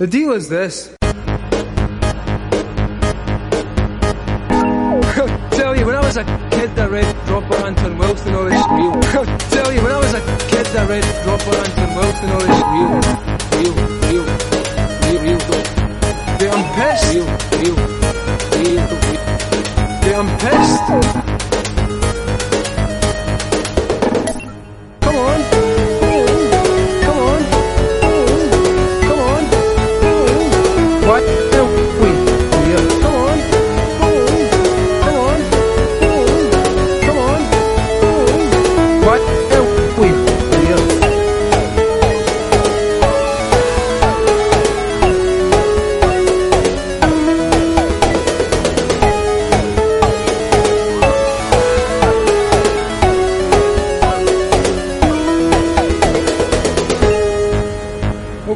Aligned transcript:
The 0.00 0.06
deal 0.06 0.32
is 0.32 0.48
this. 0.48 0.96
Tell 5.52 5.76
you, 5.76 5.84
when 5.84 5.94
I 5.94 6.00
was 6.00 6.16
a 6.16 6.24
kid, 6.24 6.70
I 6.78 6.86
read 6.86 7.28
Robert 7.28 7.60
Anton 7.60 7.98
Wilson, 7.98 8.34
all 8.34 8.44
this 8.44 8.64
real. 8.70 8.92
Tell 9.50 9.70
you, 9.70 9.82
when 9.82 9.92
I 9.92 9.98
was 9.98 10.14
a 10.14 10.20
kid, 10.48 10.66
I 10.68 10.86
read 10.86 11.04
Robert 11.26 11.54
Anton 11.68 11.94
Wilson, 11.96 12.30
all 12.30 12.40
this 12.40 12.62
real, 12.72 12.96
real, 13.60 13.74
real, 14.08 14.24
real, 15.04 15.20
real. 15.20 15.38
Dude, 16.38 16.48
I'm 16.48 16.64
pissed. 16.76 17.12
Real, 17.12 17.28
real, 17.60 17.76
real. 18.56 18.80
Dude, 20.00 20.14
I'm 20.16 20.30
pissed. 20.38 21.39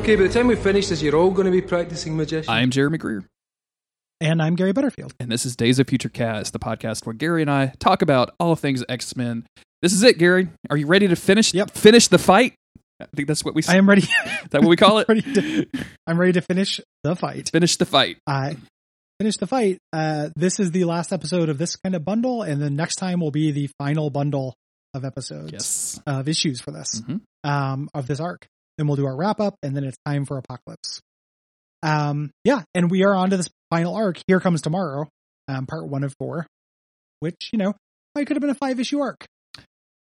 Okay, 0.04 0.16
by 0.16 0.24
the 0.24 0.28
time 0.28 0.48
we 0.48 0.56
finish 0.56 0.88
this, 0.88 1.00
you're 1.00 1.16
all 1.16 1.30
going 1.30 1.46
to 1.46 1.50
be 1.50 1.62
practicing 1.62 2.14
magician. 2.14 2.52
I'm 2.52 2.68
Jeremy 2.70 2.98
Greer, 2.98 3.24
And 4.20 4.42
I'm 4.42 4.54
Gary 4.54 4.72
Butterfield. 4.74 5.14
and 5.18 5.32
this 5.32 5.46
is 5.46 5.56
Days 5.56 5.78
of 5.78 5.88
Future 5.88 6.10
Cast, 6.10 6.52
the 6.52 6.58
podcast 6.58 7.06
where 7.06 7.14
Gary 7.14 7.40
and 7.40 7.50
I 7.50 7.72
talk 7.78 8.02
about 8.02 8.34
all 8.38 8.54
things 8.54 8.84
X 8.86 9.16
Men. 9.16 9.46
This 9.80 9.94
is 9.94 10.02
it, 10.02 10.18
Gary. 10.18 10.48
Are 10.68 10.76
you 10.76 10.86
ready 10.86 11.08
to 11.08 11.16
finish? 11.16 11.54
Yep. 11.54 11.70
Finish 11.70 12.08
the 12.08 12.18
fight. 12.18 12.52
I 13.00 13.06
think 13.16 13.28
that's 13.28 13.42
what 13.46 13.54
we. 13.54 13.62
I 13.66 13.76
am 13.76 13.88
ready. 13.88 14.02
is 14.02 14.08
that 14.50 14.60
what 14.60 14.68
we 14.68 14.76
call 14.76 14.98
it? 15.00 15.08
ready 15.08 15.22
to, 15.22 15.66
I'm 16.06 16.20
ready 16.20 16.32
to 16.32 16.42
finish 16.42 16.80
the 17.02 17.16
fight. 17.16 17.48
Finish 17.50 17.78
the 17.78 17.86
fight. 17.86 18.18
I 18.26 18.56
finish 19.18 19.38
the 19.38 19.46
fight. 19.46 19.78
Uh, 19.90 20.28
this 20.36 20.60
is 20.60 20.70
the 20.70 20.84
last 20.84 21.14
episode 21.14 21.48
of 21.48 21.56
this 21.56 21.76
kind 21.76 21.94
of 21.94 22.04
bundle, 22.04 22.42
and 22.42 22.60
then 22.60 22.76
next 22.76 22.96
time 22.96 23.20
will 23.20 23.30
be 23.30 23.52
the 23.52 23.70
final 23.78 24.10
bundle 24.10 24.54
of 24.92 25.04
episodes 25.06 25.50
Yes. 25.52 26.00
of 26.06 26.28
issues 26.28 26.60
for 26.60 26.70
this 26.72 27.00
Mhm. 27.00 27.20
um, 27.42 27.88
of 27.94 28.06
this 28.06 28.20
arc. 28.20 28.46
Then 28.76 28.86
we'll 28.86 28.96
do 28.96 29.06
our 29.06 29.16
wrap 29.16 29.40
up, 29.40 29.56
and 29.62 29.76
then 29.76 29.84
it's 29.84 29.96
time 30.04 30.24
for 30.24 30.38
Apocalypse. 30.38 31.00
Um, 31.82 32.30
yeah, 32.44 32.62
and 32.74 32.90
we 32.90 33.04
are 33.04 33.14
on 33.14 33.30
to 33.30 33.36
this 33.36 33.48
final 33.70 33.94
arc. 33.94 34.18
Here 34.26 34.40
comes 34.40 34.62
tomorrow, 34.62 35.08
um, 35.48 35.66
part 35.66 35.86
one 35.86 36.02
of 36.02 36.14
four, 36.18 36.46
which 37.20 37.50
you 37.52 37.58
know 37.58 37.74
might 38.14 38.26
could 38.26 38.36
have 38.36 38.40
been 38.40 38.50
a 38.50 38.54
five 38.54 38.80
issue 38.80 39.00
arc, 39.00 39.26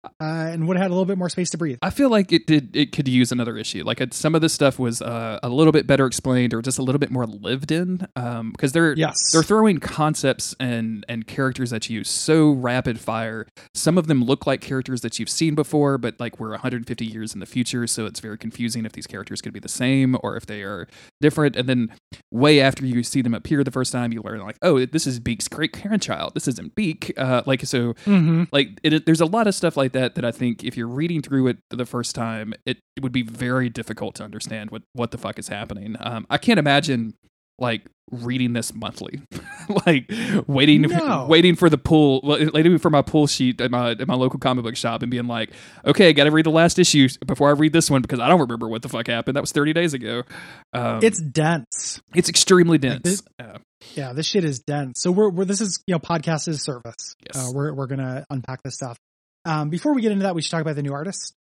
uh, 0.03 0.09
and 0.19 0.67
would 0.67 0.77
have 0.77 0.83
had 0.83 0.91
a 0.91 0.93
little 0.93 1.05
bit 1.05 1.17
more 1.17 1.29
space 1.29 1.49
to 1.51 1.57
breathe. 1.57 1.77
I 1.81 1.89
feel 1.89 2.09
like 2.09 2.31
it 2.31 2.47
did. 2.47 2.75
It 2.75 2.91
could 2.91 3.07
use 3.07 3.31
another 3.31 3.57
issue. 3.57 3.83
Like 3.83 4.01
it, 4.01 4.13
some 4.13 4.35
of 4.35 4.41
this 4.41 4.53
stuff 4.53 4.79
was 4.79 5.01
uh, 5.01 5.39
a 5.43 5.49
little 5.49 5.71
bit 5.71 5.87
better 5.87 6.05
explained, 6.05 6.53
or 6.53 6.61
just 6.61 6.79
a 6.79 6.83
little 6.83 6.99
bit 6.99 7.11
more 7.11 7.25
lived 7.25 7.71
in. 7.71 8.07
Um, 8.15 8.51
because 8.51 8.71
they're 8.71 8.93
Yes, 8.93 9.31
they're 9.31 9.43
throwing 9.43 9.79
concepts 9.79 10.55
and 10.59 11.05
and 11.07 11.27
characters 11.27 11.71
at 11.73 11.89
you 11.89 12.03
so 12.03 12.51
rapid 12.51 12.99
fire. 12.99 13.47
Some 13.73 13.97
of 13.97 14.07
them 14.07 14.23
look 14.23 14.45
like 14.47 14.61
characters 14.61 15.01
that 15.01 15.19
you've 15.19 15.29
seen 15.29 15.55
before, 15.55 15.97
but 15.97 16.19
like 16.19 16.39
we're 16.39 16.49
150 16.51 17.05
years 17.05 17.33
in 17.33 17.39
the 17.39 17.45
future, 17.45 17.87
so 17.87 18.05
it's 18.05 18.19
very 18.19 18.37
confusing 18.37 18.85
if 18.85 18.91
these 18.93 19.07
characters 19.07 19.41
could 19.41 19.53
be 19.53 19.59
the 19.59 19.69
same 19.69 20.17
or 20.23 20.35
if 20.35 20.45
they 20.45 20.63
are 20.63 20.87
different. 21.21 21.55
And 21.55 21.67
then 21.69 21.89
way 22.31 22.59
after 22.59 22.85
you 22.85 23.03
see 23.03 23.21
them 23.21 23.33
appear 23.33 23.63
the 23.63 23.71
first 23.71 23.91
time, 23.91 24.11
you 24.11 24.21
learn 24.21 24.39
like, 24.41 24.57
oh, 24.61 24.85
this 24.85 25.05
is 25.07 25.19
Beak's 25.19 25.47
great 25.47 25.71
grandchild. 25.81 26.33
This 26.33 26.47
isn't 26.47 26.75
Beak. 26.75 27.13
Uh, 27.17 27.41
like 27.45 27.61
so, 27.65 27.93
hmm 28.05 28.43
like 28.51 28.79
it, 28.83 28.93
it- 28.93 29.05
there's 29.05 29.21
a 29.21 29.25
lot 29.25 29.47
of 29.47 29.53
stuff 29.55 29.77
like 29.77 29.90
that 29.93 30.15
that 30.15 30.25
I 30.25 30.31
think 30.31 30.63
if 30.63 30.75
you're 30.77 30.87
reading 30.87 31.21
through 31.21 31.47
it 31.47 31.57
the 31.69 31.85
first 31.85 32.15
time, 32.15 32.53
it, 32.65 32.77
it 32.95 33.03
would 33.03 33.11
be 33.11 33.23
very 33.23 33.69
difficult 33.69 34.15
to 34.15 34.23
understand 34.23 34.71
what 34.71 34.81
what 34.93 35.11
the 35.11 35.17
fuck 35.17 35.37
is 35.39 35.47
happening. 35.47 35.95
Um, 35.99 36.25
I 36.29 36.37
can't 36.37 36.59
imagine 36.59 37.13
like 37.59 37.83
reading 38.11 38.53
this 38.53 38.73
monthly, 38.73 39.21
like 39.85 40.11
waiting 40.47 40.81
No. 40.81 41.27
waiting 41.29 41.55
for 41.55 41.69
the 41.69 41.77
pull, 41.77 42.21
waiting 42.23 42.79
for 42.79 42.89
my 42.89 43.03
pull 43.03 43.27
sheet 43.27 43.61
at 43.61 43.69
my 43.69 43.91
at 43.91 44.07
my 44.07 44.15
local 44.15 44.39
comic 44.39 44.63
book 44.63 44.75
shop 44.75 45.03
and 45.03 45.11
being 45.11 45.27
like, 45.27 45.51
okay, 45.85 46.09
I 46.09 46.11
got 46.13 46.23
to 46.23 46.31
read 46.31 46.45
the 46.47 46.49
last 46.51 46.79
issue 46.79 47.07
before 47.27 47.49
I 47.49 47.51
read 47.51 47.71
this 47.71 47.89
one 47.91 48.01
because 48.01 48.19
I 48.19 48.27
don't 48.29 48.39
remember 48.39 48.67
what 48.67 48.81
the 48.81 48.89
fuck 48.89 49.05
happened. 49.07 49.35
That 49.35 49.41
was 49.41 49.51
30 49.51 49.73
days 49.73 49.93
ago. 49.93 50.23
Um, 50.73 51.01
it's 51.03 51.21
dense. 51.21 52.01
it's 52.15 52.29
extremely 52.29 52.79
dense. 52.79 53.01
this- 53.03 53.23
Uh, 53.39 53.59
Yeah, 53.93 54.13
this 54.13 54.25
shit 54.25 54.43
is 54.43 54.59
dense. 54.59 54.99
So 55.01 55.11
we're, 55.11 55.29
we're 55.29 55.45
this 55.45 55.61
is 55.61 55.83
you 55.85 55.93
know 55.93 55.99
podcast 55.99 56.47
as 56.47 56.63
service. 56.63 57.15
Yes. 57.27 57.37
Uh, 57.37 57.51
we're 57.53 57.73
we're 57.75 57.87
gonna 57.87 58.25
unpack 58.31 58.63
this 58.63 58.73
stuff. 58.73 58.97
Um, 59.45 59.69
before 59.69 59.93
we 59.93 60.01
get 60.01 60.11
into 60.11 60.23
that, 60.23 60.35
we 60.35 60.41
should 60.41 60.51
talk 60.51 60.61
about 60.61 60.75
the 60.75 60.83
new 60.83 60.93
artist. 60.93 61.33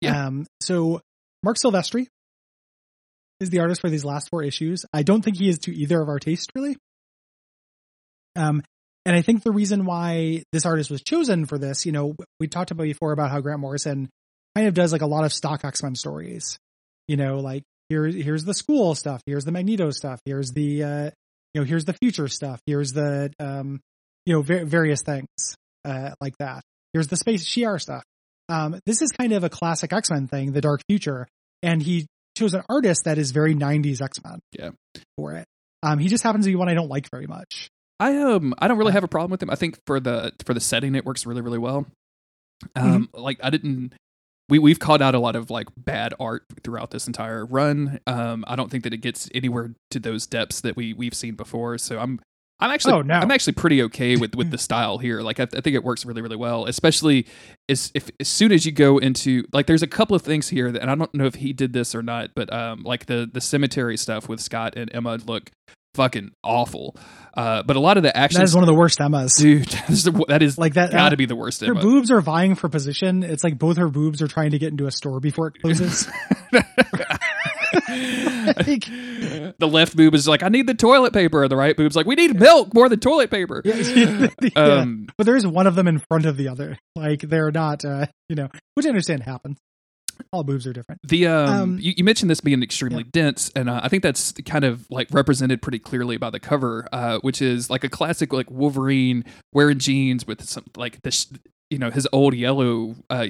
Yeah. 0.00 0.26
Um, 0.26 0.46
so 0.60 1.00
Marc 1.42 1.56
Silvestri 1.56 2.06
is 3.40 3.50
the 3.50 3.60
artist 3.60 3.80
for 3.80 3.90
these 3.90 4.04
last 4.04 4.30
four 4.30 4.42
issues. 4.42 4.84
I 4.92 5.02
don't 5.02 5.22
think 5.22 5.38
he 5.38 5.48
is 5.48 5.58
to 5.60 5.74
either 5.74 6.00
of 6.00 6.08
our 6.08 6.18
taste 6.18 6.50
really. 6.54 6.76
Um, 8.36 8.62
and 9.06 9.14
I 9.14 9.22
think 9.22 9.42
the 9.42 9.52
reason 9.52 9.84
why 9.84 10.42
this 10.52 10.64
artist 10.64 10.90
was 10.90 11.02
chosen 11.02 11.44
for 11.44 11.58
this, 11.58 11.84
you 11.84 11.92
know, 11.92 12.16
we 12.40 12.48
talked 12.48 12.70
about 12.70 12.84
before 12.84 13.12
about 13.12 13.30
how 13.30 13.40
Grant 13.40 13.60
Morrison 13.60 14.08
kind 14.56 14.66
of 14.66 14.74
does 14.74 14.92
like 14.92 15.02
a 15.02 15.06
lot 15.06 15.24
of 15.24 15.32
stock 15.32 15.64
X 15.64 15.82
Men 15.82 15.94
stories. 15.94 16.58
You 17.06 17.16
know, 17.16 17.38
like 17.38 17.64
here 17.88 18.06
here's 18.06 18.44
the 18.44 18.54
school 18.54 18.94
stuff, 18.94 19.20
here's 19.26 19.44
the 19.44 19.52
Magneto 19.52 19.90
stuff, 19.90 20.20
here's 20.24 20.52
the 20.52 20.82
uh, 20.82 21.10
you 21.52 21.60
know 21.60 21.64
here's 21.64 21.84
the 21.84 21.92
future 21.92 22.28
stuff, 22.28 22.60
here's 22.66 22.92
the 22.92 23.30
um, 23.38 23.80
you 24.24 24.34
know 24.34 24.42
va- 24.42 24.64
various 24.64 25.02
things 25.02 25.28
uh, 25.84 26.12
like 26.20 26.34
that. 26.38 26.62
Here's 26.94 27.08
the 27.08 27.16
space 27.16 27.44
Shi'ar 27.44 27.78
stuff. 27.78 28.04
Um, 28.48 28.80
this 28.86 29.02
is 29.02 29.10
kind 29.12 29.32
of 29.32 29.44
a 29.44 29.50
classic 29.50 29.92
X 29.92 30.10
Men 30.10 30.28
thing, 30.28 30.52
the 30.52 30.62
Dark 30.62 30.80
Future, 30.88 31.26
and 31.62 31.82
he 31.82 32.06
chose 32.38 32.54
an 32.54 32.62
artist 32.70 33.02
that 33.04 33.18
is 33.18 33.32
very 33.32 33.54
'90s 33.54 34.00
X 34.00 34.22
Men. 34.24 34.38
Yeah. 34.52 34.70
for 35.16 35.34
it. 35.34 35.46
Um, 35.82 35.98
he 35.98 36.08
just 36.08 36.24
happens 36.24 36.46
to 36.46 36.50
be 36.50 36.56
one 36.56 36.68
I 36.70 36.74
don't 36.74 36.88
like 36.88 37.10
very 37.10 37.26
much. 37.26 37.68
I 38.00 38.16
um 38.16 38.54
I 38.58 38.68
don't 38.68 38.78
really 38.78 38.92
have 38.92 39.04
a 39.04 39.08
problem 39.08 39.30
with 39.30 39.42
him. 39.42 39.50
I 39.50 39.54
think 39.54 39.78
for 39.86 40.00
the 40.00 40.32
for 40.46 40.54
the 40.54 40.60
setting 40.60 40.94
it 40.94 41.04
works 41.04 41.26
really 41.26 41.42
really 41.42 41.58
well. 41.58 41.86
Um 42.74 43.08
like 43.12 43.38
I 43.42 43.50
didn't 43.50 43.92
we 44.48 44.58
we've 44.58 44.78
called 44.78 45.02
out 45.02 45.14
a 45.14 45.18
lot 45.18 45.36
of 45.36 45.50
like 45.50 45.68
bad 45.76 46.14
art 46.18 46.44
throughout 46.62 46.90
this 46.90 47.06
entire 47.06 47.44
run. 47.44 48.00
Um 48.06 48.44
I 48.48 48.56
don't 48.56 48.70
think 48.70 48.84
that 48.84 48.94
it 48.94 48.98
gets 48.98 49.28
anywhere 49.34 49.74
to 49.90 50.00
those 50.00 50.26
depths 50.26 50.60
that 50.62 50.76
we 50.76 50.92
we've 50.92 51.14
seen 51.14 51.34
before. 51.34 51.78
So 51.78 51.98
I'm 51.98 52.20
I'm 52.60 52.70
actually 52.70 52.94
Oh, 52.94 53.02
no. 53.02 53.14
I'm 53.14 53.30
actually 53.30 53.54
pretty 53.54 53.82
okay 53.84 54.16
with 54.16 54.34
with 54.34 54.50
the 54.50 54.58
style 54.68 54.98
here. 54.98 55.20
Like 55.20 55.40
I, 55.40 55.44
I 55.44 55.60
think 55.60 55.74
it 55.74 55.82
works 55.84 56.06
really 56.06 56.22
really 56.22 56.36
well, 56.36 56.66
especially 56.66 57.26
as 57.68 57.90
if 57.94 58.10
as 58.20 58.28
soon 58.28 58.52
as 58.52 58.64
you 58.64 58.72
go 58.72 58.98
into 58.98 59.44
like 59.52 59.66
there's 59.66 59.82
a 59.82 59.86
couple 59.88 60.14
of 60.14 60.22
things 60.22 60.48
here 60.48 60.70
that 60.72 60.80
and 60.82 60.90
I 60.90 60.94
don't 60.94 61.12
know 61.14 61.26
if 61.26 61.34
he 61.34 61.52
did 61.52 61.72
this 61.72 61.94
or 61.94 62.02
not, 62.02 62.30
but 62.34 62.52
um 62.52 62.82
like 62.84 63.06
the 63.06 63.28
the 63.30 63.40
cemetery 63.40 63.96
stuff 63.96 64.28
with 64.28 64.40
Scott 64.40 64.74
and 64.76 64.88
Emma 64.94 65.18
look 65.26 65.50
fucking 65.94 66.30
awful. 66.42 66.96
Uh 67.36 67.62
but 67.64 67.74
a 67.76 67.80
lot 67.80 67.96
of 67.96 68.02
the 68.04 68.16
action 68.16 68.38
That 68.38 68.44
is 68.44 68.54
one 68.54 68.62
of 68.62 68.68
the 68.68 68.74
worst 68.74 69.00
Emmas. 69.00 69.34
dude 69.36 69.64
That 69.68 69.90
is, 69.90 70.04
that 70.28 70.42
is 70.42 70.56
Like 70.58 70.74
that, 70.74 70.92
got 70.92 71.08
to 71.10 71.14
uh, 71.14 71.16
be 71.16 71.26
the 71.26 71.36
worst 71.36 71.60
Her 71.60 71.72
Emma. 71.72 71.80
boobs 71.80 72.10
are 72.12 72.20
vying 72.20 72.54
for 72.54 72.68
position. 72.68 73.22
It's 73.24 73.42
like 73.42 73.58
both 73.58 73.76
her 73.78 73.88
boobs 73.88 74.22
are 74.22 74.28
trying 74.28 74.52
to 74.52 74.58
get 74.58 74.70
into 74.70 74.86
a 74.86 74.92
store 74.92 75.18
before 75.20 75.48
it 75.48 75.54
closes. 75.60 76.08
Like- 77.74 78.84
the 79.58 79.68
left 79.68 79.96
boob 79.96 80.14
is 80.14 80.28
like, 80.28 80.42
I 80.42 80.48
need 80.48 80.66
the 80.66 80.74
toilet 80.74 81.12
paper. 81.12 81.42
And 81.42 81.50
The 81.50 81.56
right 81.56 81.76
boob's 81.76 81.96
like, 81.96 82.06
we 82.06 82.14
need 82.14 82.38
milk 82.38 82.74
more 82.74 82.88
than 82.88 83.00
toilet 83.00 83.30
paper. 83.30 83.62
Yeah. 83.74 84.28
Um, 84.56 85.06
but 85.16 85.24
there 85.26 85.36
is 85.36 85.46
one 85.46 85.66
of 85.66 85.74
them 85.74 85.86
in 85.88 85.98
front 86.10 86.26
of 86.26 86.36
the 86.36 86.48
other. 86.48 86.76
Like 86.96 87.20
they're 87.20 87.50
not, 87.50 87.84
uh, 87.84 88.06
you 88.28 88.36
know, 88.36 88.48
which 88.74 88.86
I 88.86 88.88
understand 88.88 89.22
happens. 89.22 89.58
All 90.32 90.44
boobs 90.44 90.66
are 90.66 90.72
different. 90.72 91.00
The 91.04 91.26
um, 91.26 91.48
Um, 91.48 91.78
you, 91.80 91.92
you 91.96 92.04
mentioned 92.04 92.30
this 92.30 92.40
being 92.40 92.62
extremely 92.62 93.02
dense, 93.02 93.50
and 93.56 93.68
uh, 93.68 93.80
I 93.82 93.88
think 93.88 94.02
that's 94.02 94.32
kind 94.46 94.64
of 94.64 94.86
like 94.90 95.08
represented 95.12 95.60
pretty 95.62 95.78
clearly 95.80 96.16
by 96.18 96.30
the 96.30 96.38
cover, 96.40 96.86
uh, 96.92 97.18
which 97.18 97.42
is 97.42 97.68
like 97.70 97.82
a 97.84 97.88
classic 97.88 98.32
like 98.32 98.50
Wolverine 98.50 99.24
wearing 99.52 99.78
jeans 99.78 100.26
with 100.26 100.44
some 100.44 100.64
like 100.76 101.02
this, 101.02 101.26
you 101.70 101.78
know, 101.78 101.90
his 101.90 102.06
old 102.12 102.34
yellow 102.34 102.94
uh, 103.10 103.26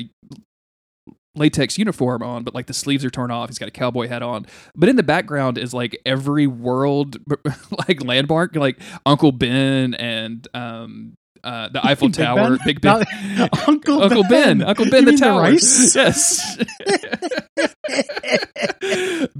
latex 1.36 1.76
uniform 1.78 2.22
on, 2.22 2.44
but 2.44 2.54
like 2.54 2.66
the 2.66 2.75
sleeves 2.75 3.04
are 3.04 3.10
torn 3.10 3.31
off. 3.31 3.48
He's 3.48 3.58
got 3.58 3.69
a 3.69 3.72
cowboy 3.72 4.08
hat 4.08 4.22
on, 4.22 4.46
but 4.76 4.88
in 4.88 4.96
the 4.96 5.02
background 5.02 5.58
is 5.58 5.75
like 5.75 6.00
every 6.06 6.46
world 6.46 7.16
like 7.88 8.02
landmark, 8.04 8.54
like 8.56 8.78
Uncle 9.06 9.32
Ben 9.32 9.94
and 9.94 10.46
um. 10.54 11.16
Uh, 11.42 11.69
the 11.69 11.86
Eiffel 11.86 12.08
Big 12.08 12.14
Tower, 12.16 12.56
Ben? 12.56 12.58
Big 12.64 12.81
Ben, 12.81 13.04
Not- 13.36 13.69
Uncle 13.69 14.02
Uncle 14.02 14.22
Ben, 14.22 14.60
Ben. 14.60 14.66
Uncle 14.66 14.86
Ben, 14.88 15.06
You 15.06 15.12
the 15.12 15.12
mean 15.12 15.20
the 15.20 15.26
tower. 15.26 15.50
Yes, 15.50 16.56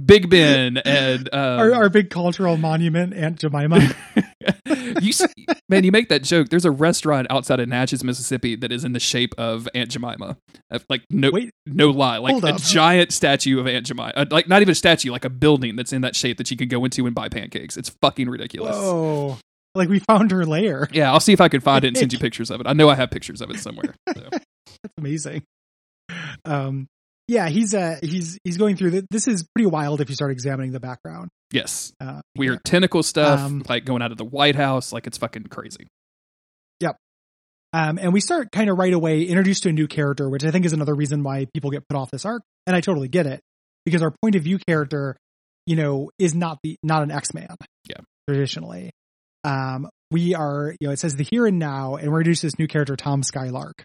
Big 0.05 0.29
Ben 0.29 0.77
and 0.77 1.29
uh, 1.33 1.37
our, 1.37 1.73
our 1.73 1.89
big 1.89 2.11
cultural 2.11 2.57
monument, 2.57 3.15
Aunt 3.15 3.39
Jemima. 3.39 3.79
You 4.65 5.09
s- 5.09 5.25
man, 5.69 5.83
you 5.83 5.91
make 5.91 6.09
that 6.09 6.23
joke. 6.23 6.49
There's 6.49 6.65
a 6.65 6.71
restaurant 6.71 7.27
outside 7.29 7.59
of 7.59 7.69
Natchez, 7.69 8.03
Mississippi, 8.03 8.55
that 8.55 8.71
is 8.71 8.83
in 8.83 8.93
the 8.93 8.99
shape 8.99 9.33
of 9.37 9.67
Aunt 9.75 9.89
Jemima. 9.91 10.37
Like 10.89 11.03
no, 11.09 11.31
Wait. 11.31 11.51
no 11.65 11.89
lie, 11.91 12.17
like 12.17 12.43
a 12.43 12.47
up. 12.55 12.61
giant 12.61 13.11
statue 13.11 13.59
of 13.59 13.67
Aunt 13.67 13.85
Jemima. 13.85 14.11
Uh, 14.15 14.25
like 14.31 14.47
not 14.47 14.61
even 14.61 14.71
a 14.71 14.75
statue, 14.75 15.11
like 15.11 15.25
a 15.25 15.29
building 15.29 15.75
that's 15.75 15.93
in 15.93 16.01
that 16.01 16.15
shape 16.15 16.37
that 16.37 16.49
you 16.51 16.57
can 16.57 16.67
go 16.67 16.83
into 16.85 17.05
and 17.05 17.13
buy 17.15 17.29
pancakes. 17.29 17.77
It's 17.77 17.89
fucking 18.01 18.27
ridiculous. 18.29 18.75
Whoa. 18.75 19.37
Like 19.75 19.89
we 19.89 19.99
found 19.99 20.31
her 20.31 20.45
lair. 20.45 20.87
Yeah, 20.91 21.11
I'll 21.11 21.19
see 21.19 21.33
if 21.33 21.41
I 21.41 21.49
can 21.49 21.59
find 21.61 21.83
it 21.83 21.89
and 21.89 21.97
send 21.97 22.13
you 22.13 22.19
pictures 22.27 22.49
of 22.49 22.61
it. 22.61 22.67
I 22.67 22.73
know 22.73 22.89
I 22.89 22.95
have 22.95 23.11
pictures 23.11 23.41
of 23.41 23.49
it 23.51 23.59
somewhere. 23.59 23.93
So. 24.15 24.21
That's 24.31 24.93
amazing. 24.97 25.43
Um, 26.45 26.87
yeah, 27.27 27.49
he's 27.49 27.73
uh 27.73 27.97
he's 28.01 28.37
he's 28.43 28.57
going 28.57 28.75
through 28.75 28.91
the, 28.91 29.07
this 29.11 29.27
is 29.27 29.47
pretty 29.55 29.67
wild 29.67 30.01
if 30.01 30.09
you 30.09 30.15
start 30.15 30.31
examining 30.31 30.71
the 30.71 30.79
background. 30.79 31.29
Yes, 31.51 31.93
Uh, 31.99 32.21
weird 32.35 32.63
tentacle 32.63 33.03
stuff, 33.03 33.39
Um, 33.39 33.63
like 33.69 33.85
going 33.85 34.01
out 34.01 34.11
of 34.11 34.17
the 34.17 34.25
White 34.25 34.55
House, 34.55 34.91
like 34.91 35.07
it's 35.07 35.17
fucking 35.17 35.43
crazy. 35.45 35.87
Yep. 36.81 36.97
Um, 37.73 37.97
and 38.01 38.13
we 38.13 38.19
start 38.19 38.51
kind 38.51 38.69
of 38.69 38.77
right 38.77 38.93
away 38.93 39.23
introduced 39.23 39.63
to 39.63 39.69
a 39.69 39.71
new 39.73 39.87
character, 39.87 40.29
which 40.29 40.43
I 40.43 40.51
think 40.51 40.65
is 40.65 40.73
another 40.73 40.93
reason 40.95 41.23
why 41.23 41.45
people 41.53 41.71
get 41.71 41.87
put 41.87 41.97
off 41.97 42.11
this 42.11 42.25
arc. 42.25 42.41
And 42.67 42.75
I 42.75 42.81
totally 42.81 43.07
get 43.07 43.25
it 43.25 43.41
because 43.85 44.01
our 44.01 44.13
point 44.21 44.35
of 44.35 44.43
view 44.43 44.59
character, 44.67 45.15
you 45.65 45.75
know, 45.75 46.09
is 46.19 46.33
not 46.35 46.59
the, 46.63 46.77
not 46.83 47.03
an 47.03 47.11
X-Man. 47.11 47.55
Yeah. 47.89 47.97
Traditionally. 48.29 48.91
Um, 49.43 49.89
we 50.09 50.35
are, 50.35 50.73
you 50.79 50.87
know, 50.87 50.93
it 50.93 50.99
says 50.99 51.15
the 51.15 51.23
here 51.23 51.45
and 51.45 51.59
now, 51.59 51.95
and 51.95 52.11
we're 52.11 52.19
introduced 52.19 52.41
to 52.41 52.47
this 52.47 52.59
new 52.59 52.67
character, 52.67 52.95
Tom 52.95 53.23
Skylark, 53.23 53.83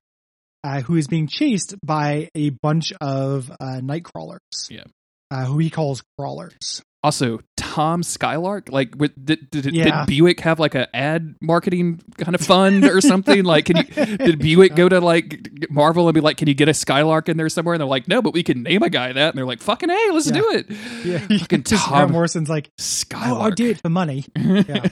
uh, 0.64 0.80
who 0.82 0.96
is 0.96 1.06
being 1.08 1.26
chased 1.26 1.74
by 1.84 2.28
a 2.34 2.50
bunch 2.50 2.92
of, 3.00 3.50
uh, 3.60 3.80
night 3.80 4.04
crawlers. 4.04 4.40
Yeah. 4.68 4.84
Uh, 5.30 5.44
who 5.44 5.58
he 5.58 5.70
calls 5.70 6.02
crawlers. 6.18 6.82
Also, 7.02 7.40
Tom 7.56 8.02
Skylark, 8.02 8.68
like, 8.70 8.94
with, 8.98 9.12
did, 9.24 9.48
did, 9.50 9.64
Yeah. 9.74 10.04
did 10.04 10.06
Buick 10.06 10.40
have 10.40 10.60
like 10.60 10.74
a 10.74 10.94
ad 10.94 11.34
marketing 11.40 12.02
kind 12.18 12.34
of 12.34 12.42
fund 12.42 12.84
or 12.84 13.00
something? 13.00 13.42
like, 13.44 13.64
can 13.66 13.76
you, 13.78 13.84
did 14.18 14.38
Buick 14.38 14.74
go 14.74 14.86
to 14.86 15.00
like 15.00 15.48
Marvel 15.70 16.08
and 16.08 16.14
be 16.14 16.20
like, 16.20 16.36
can 16.36 16.46
you 16.48 16.52
get 16.52 16.68
a 16.68 16.74
Skylark 16.74 17.30
in 17.30 17.38
there 17.38 17.48
somewhere? 17.48 17.74
And 17.74 17.80
they're 17.80 17.88
like, 17.88 18.06
no, 18.06 18.20
but 18.20 18.34
we 18.34 18.42
can 18.42 18.62
name 18.64 18.82
a 18.82 18.90
guy 18.90 19.12
that. 19.14 19.28
And 19.30 19.38
they're 19.38 19.46
like, 19.46 19.62
fucking 19.62 19.88
hey, 19.88 20.10
let's 20.12 20.26
Yeah. 20.26 20.32
do 20.34 20.50
it. 20.50 20.70
Yeah. 21.06 21.18
Fucking 21.38 21.62
Tom 21.64 21.88
Grant 21.90 22.10
Morrison's 22.10 22.50
like, 22.50 22.68
Skylark. 22.76 23.32
oh, 23.34 23.40
I'll 23.44 23.50
do 23.52 23.70
it 23.70 23.80
for 23.80 23.88
money. 23.88 24.26
Yeah. 24.36 24.88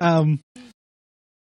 um 0.00 0.40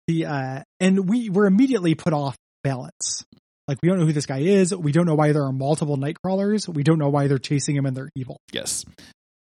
the 0.08 0.24
uh 0.26 0.62
and 0.80 1.08
we 1.08 1.28
were 1.30 1.46
immediately 1.46 1.94
put 1.94 2.12
off 2.12 2.36
balance 2.64 3.24
like 3.68 3.78
we 3.82 3.88
don't 3.88 3.98
know 3.98 4.06
who 4.06 4.12
this 4.12 4.26
guy 4.26 4.38
is. 4.38 4.74
We 4.74 4.90
don't 4.90 5.06
know 5.06 5.14
why 5.14 5.32
there 5.32 5.44
are 5.44 5.52
multiple 5.52 5.96
night 5.96 6.16
crawlers 6.20 6.68
we 6.68 6.82
don't 6.82 6.98
know 6.98 7.08
why 7.08 7.26
they're 7.26 7.38
chasing 7.38 7.76
him 7.76 7.86
and 7.86 7.96
they're 7.96 8.10
evil. 8.14 8.40
Yes. 8.52 8.84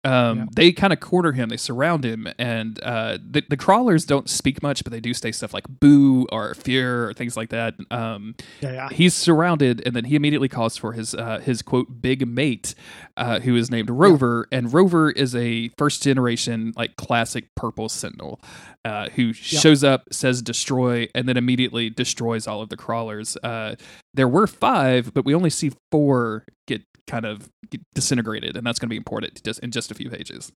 Um, 0.05 0.37
Yeah. 0.37 0.45
They 0.55 0.71
kind 0.71 0.93
of 0.93 0.99
corner 1.01 1.33
him. 1.33 1.49
They 1.49 1.57
surround 1.57 2.05
him, 2.05 2.27
and 2.37 2.81
uh, 2.83 3.17
the 3.21 3.43
the 3.49 3.57
crawlers 3.57 4.05
don't 4.05 4.29
speak 4.29 4.63
much, 4.63 4.83
but 4.83 4.91
they 4.93 5.01
do 5.01 5.13
say 5.13 5.31
stuff 5.31 5.53
like 5.53 5.65
"boo" 5.67 6.25
or 6.31 6.53
"fear" 6.53 7.09
or 7.09 7.13
things 7.13 7.35
like 7.35 7.49
that. 7.49 7.75
Um, 7.91 8.35
yeah 8.61 8.71
yeah 8.71 8.89
he's 8.91 9.13
surrounded, 9.13 9.81
and 9.85 9.95
then 9.95 10.05
he 10.05 10.15
immediately 10.15 10.47
calls 10.47 10.77
for 10.77 10.93
his 10.93 11.13
uh, 11.13 11.39
his 11.39 11.61
quote 11.61 12.01
big 12.01 12.25
mate, 12.27 12.75
uh, 13.17 13.39
who 13.41 13.55
is 13.55 13.69
named 13.69 13.89
Rover, 13.89 14.47
and 14.51 14.71
Rover 14.73 15.11
is 15.11 15.35
a 15.35 15.69
first 15.77 16.01
generation 16.01 16.73
like 16.77 16.95
classic 16.95 17.53
purple 17.55 17.89
sentinel, 17.89 18.39
uh, 18.85 19.09
who 19.09 19.33
shows 19.33 19.83
up, 19.83 20.13
says 20.13 20.41
destroy, 20.41 21.09
and 21.13 21.27
then 21.27 21.35
immediately 21.35 21.89
destroys 21.89 22.47
all 22.47 22.61
of 22.61 22.69
the 22.69 22.77
crawlers. 22.77 23.35
Uh, 23.43 23.75
there 24.13 24.27
were 24.29 24.47
five, 24.47 25.13
but 25.13 25.25
we 25.25 25.35
only 25.35 25.49
see 25.49 25.71
four 25.91 26.45
get 26.67 26.83
kind 27.09 27.25
of 27.25 27.49
disintegrated, 27.95 28.55
and 28.55 28.65
that's 28.65 28.79
going 28.79 28.87
to 28.87 28.93
be 28.93 28.97
important 28.97 29.43
just 29.43 29.59
in 29.59 29.71
just 29.71 29.91
a 29.91 29.95
few 29.95 30.09
pages. 30.09 30.51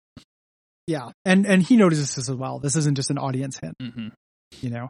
yeah 0.88 1.12
and 1.26 1.46
and 1.46 1.64
he 1.64 1.76
notices 1.78 2.14
this 2.16 2.30
as 2.30 2.36
well 2.36 2.60
this 2.60 2.76
isn't 2.76 2.96
just 2.96 3.10
an 3.10 3.18
audience 3.18 3.58
hint 3.60 3.76
hmm 3.82 4.08
you 4.62 4.70
know 4.70 4.90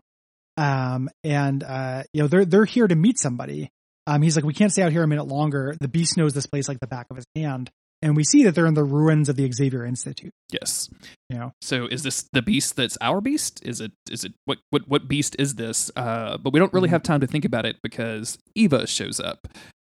um 0.57 1.09
and 1.23 1.63
uh 1.63 2.03
you 2.13 2.21
know 2.21 2.27
they're 2.27 2.45
they're 2.45 2.65
here 2.65 2.87
to 2.87 2.95
meet 2.95 3.17
somebody 3.19 3.69
um 4.07 4.21
he's 4.21 4.35
like 4.35 4.43
we 4.45 4.53
can't 4.53 4.71
stay 4.71 4.81
out 4.83 4.91
here 4.91 5.03
a 5.03 5.07
minute 5.07 5.27
longer 5.27 5.75
the 5.79 5.87
beast 5.87 6.17
knows 6.17 6.33
this 6.33 6.45
place 6.47 6.67
like 6.67 6.79
the 6.79 6.87
back 6.87 7.05
of 7.11 7.15
his 7.15 7.25
hand 7.35 7.69
and 8.01 8.15
we 8.17 8.23
see 8.23 8.43
that 8.43 8.53
they're 8.55 8.65
in 8.65 8.73
the 8.73 8.83
ruins 8.83 9.29
of 9.29 9.35
the 9.35 9.49
xavier 9.51 9.85
institute 9.85 10.31
Yes. 10.51 10.89
you 11.29 11.37
know 11.37 11.51
So 11.61 11.85
is 11.87 12.01
this 12.03 12.27
the 12.33 12.41
beast 12.41 12.75
that's 12.75 12.97
our 12.99 13.21
beast? 13.21 13.61
Is 13.63 13.79
it 13.79 13.91
is 14.11 14.23
it 14.23 14.33
what 14.45 14.57
what 14.71 14.87
what 14.87 15.07
beast 15.07 15.35
is 15.39 15.55
this? 15.55 15.89
Uh, 15.95 16.37
but 16.37 16.53
we 16.53 16.59
don't 16.59 16.73
really 16.73 16.89
Mhm. 16.89 16.91
have 16.97 17.03
time 17.03 17.21
to 17.21 17.27
think 17.27 17.45
about 17.45 17.65
it 17.65 17.77
because 17.81 18.37
Eva 18.55 18.85
shows 18.85 19.19
up. 19.19 19.47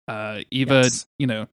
Uh, 0.09 0.41
Eva, 0.51 0.83
Yes. 0.85 1.07
you 1.19 1.27
know, 1.27 1.47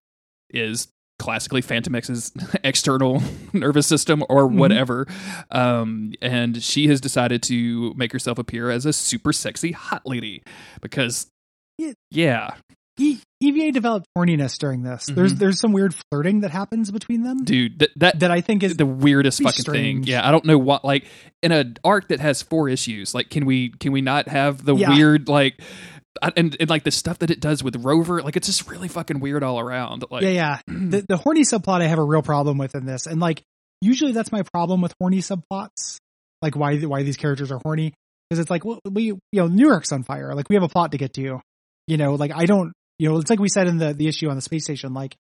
is 0.53 0.87
classically 1.19 1.61
Fantomex's 1.61 2.31
external 2.63 3.21
nervous 3.53 3.85
system 3.87 4.23
or 4.29 4.47
Mhm. 4.49 4.55
whatever, 4.57 5.07
um, 5.51 6.13
and 6.21 6.61
she 6.63 6.87
has 6.87 6.99
decided 7.01 7.43
to 7.43 7.93
make 7.95 8.11
herself 8.11 8.37
appear 8.39 8.69
as 8.71 8.85
a 8.85 8.93
super 8.93 9.31
sexy 9.33 9.71
hot 9.71 10.01
lady 10.05 10.41
because, 10.81 11.27
Yeah. 11.77 11.93
yeah, 12.09 12.49
E- 12.99 13.19
EVA 13.39 13.71
developed 13.71 14.05
horniness 14.17 14.57
during 14.59 14.83
this. 14.83 15.05
There's 15.07 15.33
Mhm. 15.33 15.39
there's 15.39 15.59
some 15.59 15.71
weird 15.71 15.95
flirting 16.11 16.41
that 16.41 16.51
happens 16.51 16.91
between 16.91 17.23
them 17.23 17.43
dude, 17.45 17.79
that 17.79 17.89
that 17.95 18.19
that 18.19 18.31
I 18.31 18.41
think 18.41 18.63
is 18.63 18.75
the 18.77 18.85
weirdest 18.85 19.41
fucking 19.41 19.65
thing. 19.65 20.03
Yeah, 20.03 20.27
I 20.27 20.29
don't 20.31 20.45
know 20.45 20.57
what 20.57 20.83
like 20.83 21.05
in 21.41 21.51
an 21.51 21.77
arc 21.83 22.09
that 22.09 22.19
has 22.19 22.41
four 22.41 22.67
issues. 22.67 23.15
Like, 23.15 23.29
can 23.29 23.45
we 23.45 23.69
can 23.69 23.91
we 23.91 24.01
not 24.01 24.27
have 24.27 24.65
the 24.65 24.75
Yeah. 24.75 24.89
weird 24.89 25.29
like 25.29 25.61
and 26.21 26.55
and 26.59 26.69
like 26.69 26.83
the 26.83 26.91
stuff 26.91 27.19
that 27.19 27.31
it 27.31 27.39
does 27.39 27.63
with 27.63 27.75
Rover? 27.77 28.21
Like, 28.21 28.35
it's 28.35 28.47
just 28.47 28.69
really 28.69 28.87
fucking 28.87 29.19
weird 29.19 29.43
all 29.43 29.59
around. 29.59 30.03
Like, 30.09 30.23
yeah 30.23 30.29
yeah. 30.29 30.59
The 30.67 31.05
the 31.07 31.17
horny 31.17 31.41
subplot 31.41 31.81
I 31.81 31.87
have 31.87 31.99
a 31.99 32.03
real 32.03 32.21
problem 32.21 32.57
with 32.57 32.75
in 32.75 32.85
this, 32.85 33.07
and 33.07 33.19
like 33.19 33.43
usually 33.81 34.11
that's 34.11 34.31
my 34.31 34.43
problem 34.43 34.81
with 34.81 34.93
horny 34.99 35.19
subplots. 35.19 35.97
Like 36.41 36.55
why 36.55 36.77
why 36.79 37.03
these 37.03 37.17
characters 37.17 37.51
are 37.51 37.59
horny 37.63 37.93
because 38.29 38.39
it's 38.39 38.49
like 38.49 38.63
well, 38.63 38.79
we 38.89 39.03
you 39.03 39.19
know 39.33 39.47
New 39.47 39.67
York's 39.67 39.91
on 39.91 40.03
fire. 40.03 40.33
Like 40.33 40.49
we 40.49 40.55
have 40.55 40.63
a 40.63 40.69
plot 40.69 40.91
to 40.93 40.97
get 40.97 41.13
to. 41.15 41.41
You 41.87 41.97
know, 41.97 42.15
like 42.15 42.31
I 42.33 42.45
don't. 42.45 42.71
You 42.97 43.09
know, 43.09 43.17
it's 43.17 43.29
like 43.29 43.39
we 43.39 43.49
said 43.49 43.67
in 43.67 43.77
the 43.77 43.93
the 43.93 44.07
issue 44.07 44.29
on 44.29 44.35
the 44.35 44.41
space 44.41 44.63
station. 44.63 44.93
Like 44.93 45.15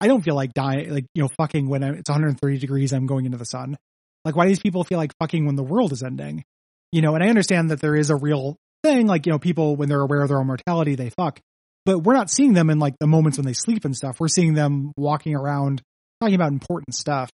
I 0.00 0.08
don't 0.08 0.22
feel 0.22 0.34
like 0.34 0.54
dying. 0.54 0.90
Like 0.90 1.06
you 1.14 1.22
know, 1.22 1.28
fucking 1.36 1.68
when 1.68 1.84
I, 1.84 1.90
it's 1.90 2.08
130 2.08 2.58
degrees, 2.58 2.92
I'm 2.92 3.06
going 3.06 3.26
into 3.26 3.38
the 3.38 3.44
sun. 3.44 3.76
Like 4.24 4.36
why 4.36 4.44
do 4.44 4.48
these 4.48 4.60
people 4.60 4.84
feel 4.84 4.98
like 4.98 5.12
fucking 5.20 5.44
when 5.44 5.56
the 5.56 5.62
world 5.62 5.92
is 5.92 6.02
ending? 6.02 6.44
You 6.92 7.02
know, 7.02 7.14
and 7.14 7.22
I 7.22 7.28
understand 7.28 7.70
that 7.70 7.80
there 7.80 7.96
is 7.96 8.10
a 8.10 8.16
real 8.16 8.56
thing. 8.84 9.06
Like 9.06 9.26
you 9.26 9.32
know, 9.32 9.38
people 9.38 9.76
when 9.76 9.88
they're 9.88 10.00
aware 10.00 10.22
of 10.22 10.28
their 10.28 10.38
own 10.38 10.46
mortality, 10.46 10.94
they 10.94 11.10
fuck. 11.10 11.40
But 11.84 11.98
we're 11.98 12.14
not 12.14 12.30
seeing 12.30 12.54
them 12.54 12.70
in 12.70 12.78
like 12.78 12.94
the 13.00 13.06
moments 13.06 13.36
when 13.38 13.46
they 13.46 13.52
sleep 13.52 13.84
and 13.84 13.94
stuff. 13.96 14.20
We're 14.20 14.28
seeing 14.28 14.54
them 14.54 14.92
walking 14.96 15.34
around 15.34 15.82
talking 16.20 16.34
about 16.34 16.52
important 16.52 16.94
stuff. 16.94 17.30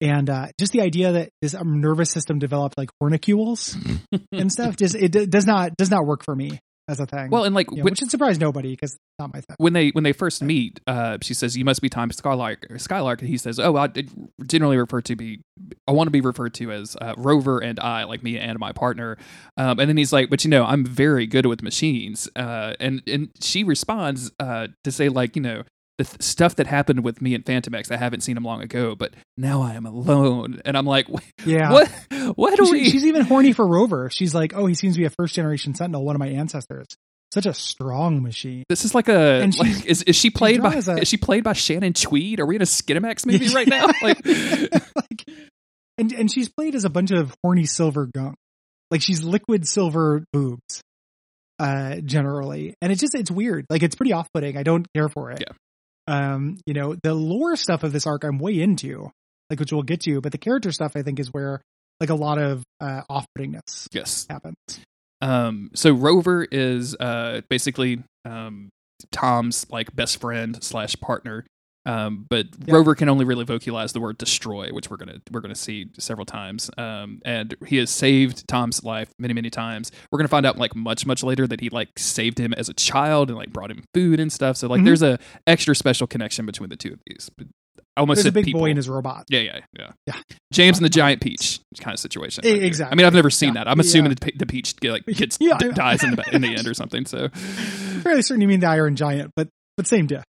And 0.00 0.28
uh, 0.28 0.48
just 0.58 0.72
the 0.72 0.82
idea 0.82 1.12
that 1.12 1.30
this 1.40 1.54
um, 1.54 1.80
nervous 1.80 2.10
system 2.10 2.38
developed 2.38 2.76
like 2.76 2.90
hornicules 3.00 3.76
and 4.32 4.52
stuff 4.52 4.76
just 4.76 4.94
it 4.94 5.12
d- 5.12 5.26
does 5.26 5.46
not 5.46 5.76
does 5.76 5.90
not 5.90 6.04
work 6.04 6.24
for 6.24 6.34
me 6.34 6.58
as 6.88 7.00
a 7.00 7.06
thing. 7.06 7.30
well, 7.30 7.44
and 7.44 7.54
like 7.54 7.70
You 7.70 7.78
know, 7.78 7.84
when, 7.84 7.92
which 7.92 7.98
should 8.00 8.10
surprise 8.10 8.38
nobody 8.38 8.70
because 8.72 8.96
not 9.18 9.32
my 9.32 9.40
thing. 9.40 9.56
when 9.58 9.72
they 9.72 9.90
when 9.90 10.04
they 10.04 10.12
first 10.12 10.42
meet, 10.42 10.80
uh, 10.86 11.18
she 11.22 11.34
says, 11.34 11.56
"You 11.56 11.64
must 11.64 11.80
be 11.80 11.88
Tom 11.88 12.10
Skylark." 12.10 12.66
Skylark, 12.76 13.20
and 13.20 13.28
he 13.28 13.38
says, 13.38 13.58
"Oh, 13.58 13.76
I 13.76 13.88
generally 14.46 14.76
refer 14.76 15.00
to 15.02 15.16
be, 15.16 15.40
I 15.88 15.92
want 15.92 16.08
to 16.08 16.10
be 16.10 16.20
referred 16.20 16.54
to 16.54 16.72
as 16.72 16.96
uh, 17.00 17.14
Rover 17.16 17.58
and 17.58 17.80
I, 17.80 18.04
like 18.04 18.22
me 18.22 18.38
and 18.38 18.58
my 18.58 18.72
partner." 18.72 19.16
Um, 19.56 19.78
and 19.78 19.88
then 19.88 19.96
he's 19.96 20.12
like, 20.12 20.30
"But 20.30 20.44
you 20.44 20.50
know, 20.50 20.64
I'm 20.64 20.84
very 20.84 21.26
good 21.26 21.46
with 21.46 21.62
machines." 21.62 22.28
Uh, 22.36 22.74
and 22.80 23.02
and 23.06 23.30
she 23.40 23.64
responds 23.64 24.30
uh, 24.40 24.68
to 24.84 24.92
say, 24.92 25.08
like, 25.08 25.36
you 25.36 25.42
know. 25.42 25.62
The 25.98 26.04
th- 26.04 26.22
stuff 26.22 26.56
that 26.56 26.66
happened 26.66 27.04
with 27.04 27.22
me 27.22 27.34
and 27.34 27.44
Fantomex, 27.44 27.92
I 27.92 27.96
haven't 27.96 28.22
seen 28.22 28.36
him 28.36 28.42
long 28.44 28.62
ago, 28.62 28.94
but 28.96 29.14
now 29.36 29.62
I 29.62 29.74
am 29.74 29.86
alone, 29.86 30.60
and 30.64 30.76
I'm 30.76 30.86
like, 30.86 31.06
Yeah. 31.44 31.70
what? 31.72 31.88
What 32.36 32.58
are 32.58 32.66
She- 32.66 32.72
we? 32.72 32.90
she's 32.90 33.04
even 33.06 33.22
horny 33.22 33.52
for 33.52 33.66
Rover. 33.66 34.10
She's 34.10 34.34
like, 34.34 34.54
oh, 34.56 34.66
he 34.66 34.74
seems 34.74 34.94
to 34.94 35.00
be 35.00 35.06
a 35.06 35.10
first 35.10 35.34
generation 35.34 35.74
Sentinel, 35.74 36.04
one 36.04 36.16
of 36.16 36.20
my 36.20 36.28
ancestors. 36.28 36.86
Such 37.32 37.46
a 37.46 37.54
strong 37.54 38.22
machine. 38.22 38.62
This 38.68 38.84
is 38.84 38.94
like 38.94 39.08
a 39.08 39.40
And 39.42 39.56
like, 39.58 39.86
is 39.86 40.02
is 40.02 40.14
she 40.16 40.30
played 40.30 40.62
by 40.62 40.74
a- 40.74 40.96
is 40.98 41.08
she 41.08 41.16
played 41.16 41.42
by 41.44 41.52
Shannon 41.52 41.92
Tweed? 41.92 42.38
Are 42.40 42.46
we 42.46 42.56
in 42.56 42.62
a 42.62 42.64
Skinamax 42.64 43.26
movie 43.30 43.52
right 43.54 43.66
now? 43.66 43.86
Like, 44.02 44.24
like, 44.96 45.24
and 45.98 46.12
and 46.12 46.30
she's 46.32 46.48
played 46.48 46.74
as 46.76 46.84
a 46.84 46.90
bunch 46.90 47.10
of 47.12 47.34
horny 47.42 47.66
silver 47.66 48.06
gunk. 48.06 48.36
Like 48.90 49.02
she's 49.02 49.24
liquid 49.24 49.66
silver 49.66 50.24
boobs, 50.32 50.80
uh, 51.58 51.96
generally, 52.04 52.74
and 52.80 52.92
it's 52.92 53.00
just 53.00 53.14
it's 53.16 53.30
weird. 53.30 53.66
Like 53.70 53.82
it's 53.82 53.96
pretty 53.96 54.12
off 54.12 54.28
putting. 54.32 54.56
I 54.56 54.62
don't 54.62 54.86
care 54.94 55.08
for 55.08 55.30
it. 55.32 55.40
Yeah. 55.40 55.54
Um, 56.06 56.58
you 56.66 56.74
know, 56.74 56.96
the 57.02 57.14
lore 57.14 57.56
stuff 57.56 57.82
of 57.82 57.92
this 57.92 58.06
arc 58.06 58.24
I'm 58.24 58.38
way 58.38 58.60
into, 58.60 59.10
like 59.50 59.60
which 59.60 59.72
we'll 59.72 59.82
get 59.82 60.00
to, 60.02 60.20
but 60.20 60.32
the 60.32 60.38
character 60.38 60.72
stuff 60.72 60.92
I 60.94 61.02
think 61.02 61.18
is 61.18 61.32
where 61.32 61.62
like 62.00 62.10
a 62.10 62.14
lot 62.14 62.38
of 62.38 62.62
uh 62.80 63.02
off 63.08 63.26
puttingness 63.38 63.88
yes. 63.92 64.26
happens. 64.28 64.56
Um. 65.20 65.70
So 65.74 65.92
Rover 65.92 66.44
is 66.44 66.94
uh 66.96 67.42
basically 67.48 68.02
um 68.24 68.70
Tom's 69.10 69.66
like 69.70 69.94
best 69.94 70.20
friend 70.20 70.62
slash 70.62 70.96
partner. 70.96 71.46
Um, 71.86 72.26
but 72.28 72.46
Yeah. 72.66 72.74
Rover 72.74 72.94
can 72.94 73.08
only 73.08 73.24
really 73.24 73.44
vocalize 73.44 73.92
the 73.92 74.00
word 74.00 74.16
destroy, 74.18 74.68
which 74.70 74.88
we're 74.90 74.96
gonna 74.96 75.18
we're 75.30 75.40
gonna 75.40 75.54
see 75.54 75.86
several 75.98 76.24
times. 76.24 76.70
Um, 76.78 77.20
and 77.24 77.54
he 77.66 77.76
has 77.76 77.90
saved 77.90 78.46
Tom's 78.48 78.82
life 78.82 79.10
many 79.18 79.34
many 79.34 79.50
times. 79.50 79.92
We're 80.10 80.18
gonna 80.18 80.28
find 80.28 80.46
out 80.46 80.56
like 80.58 80.74
much 80.74 81.04
much 81.06 81.22
later 81.22 81.46
that 81.46 81.60
he 81.60 81.68
like 81.68 81.90
saved 81.98 82.38
him 82.38 82.54
as 82.54 82.68
a 82.68 82.74
child 82.74 83.28
and 83.28 83.38
like 83.38 83.52
brought 83.52 83.70
him 83.70 83.84
food 83.92 84.18
and 84.20 84.32
stuff. 84.32 84.56
So 84.56 84.68
like 84.68 84.80
Mhm. 84.80 84.84
there's 84.86 85.02
a 85.02 85.18
extra 85.46 85.74
special 85.76 86.06
connection 86.06 86.46
between 86.46 86.70
the 86.70 86.76
two 86.76 86.92
of 86.92 87.00
these. 87.06 87.30
But 87.36 87.48
I 87.96 88.00
almost 88.00 88.18
There's 88.18 88.26
a 88.26 88.32
big 88.32 88.44
people. 88.46 88.60
boy 88.62 88.70
and 88.70 88.76
his 88.76 88.88
robot. 88.88 89.24
yeah, 89.28 89.40
yeah, 89.40 89.60
yeah, 89.78 89.90
Yeah. 90.06 90.14
James 90.52 90.78
and 90.78 90.84
the 90.84 90.88
giant 91.00 91.20
peach 91.22 91.60
kind 91.80 91.94
of 91.94 92.00
situation. 92.00 92.42
Right 92.44 92.62
exactly. 92.62 92.92
I 92.92 92.96
mean, 92.96 93.06
I've 93.06 93.14
never 93.14 93.30
seen 93.30 93.50
Yeah. 93.50 93.64
that. 93.64 93.68
I'm 93.68 93.78
assuming 93.78 94.10
Yeah. 94.12 94.16
the, 94.32 94.32
the 94.38 94.46
peach 94.46 94.74
like 94.82 95.04
gets 95.06 95.38
d- 95.38 95.52
dies 95.74 96.02
in 96.02 96.16
the 96.16 96.24
in 96.34 96.40
the 96.42 96.56
end 96.56 96.66
or 96.66 96.74
something. 96.82 97.04
So, 97.06 97.28
fairly 98.02 98.22
certain 98.22 98.40
you 98.40 98.48
mean 98.48 98.60
the 98.60 98.66
Iron 98.68 98.96
Giant, 98.96 99.32
but 99.36 99.48
but 99.76 99.86
same 99.86 100.06
diff. 100.06 100.24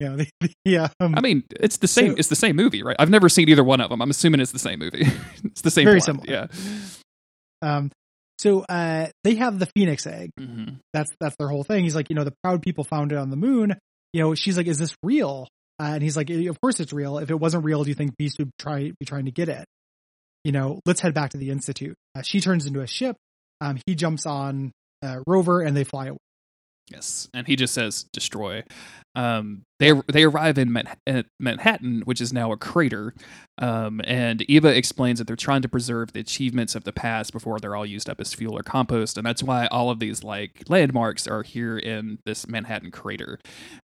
Know, 0.00 0.16
the, 0.16 0.28
the, 0.64 0.78
um, 1.00 1.14
I 1.16 1.20
mean, 1.20 1.42
it's 1.50 1.78
the 1.78 1.88
same. 1.88 2.12
So- 2.12 2.16
it's 2.18 2.28
the 2.28 2.36
same 2.36 2.54
movie, 2.56 2.82
right? 2.82 2.96
I've 2.98 3.10
never 3.10 3.28
seen 3.28 3.48
either 3.48 3.64
one 3.64 3.80
of 3.80 3.90
them. 3.90 4.00
I'm 4.00 4.10
assuming 4.10 4.40
it's 4.40 4.52
the 4.52 4.58
same 4.58 4.78
movie. 4.78 5.04
it's 5.44 5.62
the 5.62 5.70
same. 5.70 5.84
Very 5.86 5.98
plot. 6.00 6.06
similar. 6.06 6.26
Yeah. 6.30 6.46
um, 7.62 7.90
so 8.38 8.60
uh, 8.68 9.08
they 9.24 9.34
have 9.34 9.58
the 9.58 9.66
Phoenix 9.66 10.06
egg. 10.06 10.30
hmm 10.38 10.64
That's 10.92 11.10
that's 11.18 11.34
their 11.38 11.48
whole 11.48 11.64
thing. 11.64 11.82
He's 11.84 11.96
like, 11.96 12.10
you 12.10 12.16
know, 12.16 12.24
the 12.24 12.34
proud 12.44 12.62
people 12.62 12.84
found 12.84 13.10
it 13.12 13.18
on 13.18 13.30
the 13.30 13.36
moon. 13.36 13.76
You 14.12 14.22
know, 14.22 14.34
she's 14.34 14.56
like, 14.56 14.66
is 14.68 14.78
this 14.78 14.94
real? 15.02 15.48
Uh, 15.80 15.90
and 15.94 16.02
he's 16.02 16.16
like, 16.16 16.30
of 16.30 16.60
course 16.60 16.80
it's 16.80 16.92
real. 16.92 17.18
If 17.18 17.30
it 17.30 17.38
wasn't 17.38 17.64
real, 17.64 17.82
do 17.84 17.88
you 17.90 17.94
think 17.94 18.16
Beast 18.16 18.38
would 18.38 18.50
try 18.58 18.92
be 18.98 19.06
trying 19.06 19.24
to 19.26 19.30
get 19.32 19.48
it? 19.48 19.64
You 20.44 20.52
know, 20.52 20.80
let's 20.86 21.00
head 21.00 21.14
back 21.14 21.30
to 21.30 21.36
the 21.38 21.50
institute. 21.50 21.96
Uh, 22.16 22.22
she 22.22 22.40
turns 22.40 22.66
into 22.66 22.80
a 22.80 22.86
ship. 22.86 23.16
Um, 23.60 23.78
he 23.86 23.94
jumps 23.96 24.24
on 24.24 24.70
uh, 25.02 25.18
Rover 25.26 25.60
and 25.60 25.76
they 25.76 25.84
fly 25.84 26.06
away. 26.06 26.18
Yes, 26.90 27.28
and 27.34 27.46
he 27.46 27.54
just 27.56 27.74
says 27.74 28.04
destroy. 28.12 28.64
Um, 29.14 29.62
they 29.80 29.92
they 30.12 30.22
arrive 30.24 30.58
in 30.58 30.70
Manha- 30.70 31.24
Manhattan, 31.40 32.02
which 32.04 32.20
is 32.20 32.32
now 32.32 32.52
a 32.52 32.56
crater. 32.56 33.12
Um, 33.60 34.00
and 34.04 34.42
Eva 34.42 34.68
explains 34.68 35.18
that 35.18 35.26
they're 35.26 35.34
trying 35.36 35.62
to 35.62 35.68
preserve 35.68 36.12
the 36.12 36.20
achievements 36.20 36.74
of 36.76 36.84
the 36.84 36.92
past 36.92 37.32
before 37.32 37.58
they're 37.58 37.74
all 37.74 37.84
used 37.86 38.08
up 38.08 38.20
as 38.20 38.32
fuel 38.32 38.56
or 38.56 38.62
compost, 38.62 39.16
and 39.18 39.26
that's 39.26 39.42
why 39.42 39.66
all 39.66 39.90
of 39.90 39.98
these 39.98 40.22
like 40.24 40.62
landmarks 40.68 41.26
are 41.26 41.42
here 41.42 41.76
in 41.76 42.18
this 42.24 42.46
Manhattan 42.48 42.90
crater. 42.90 43.38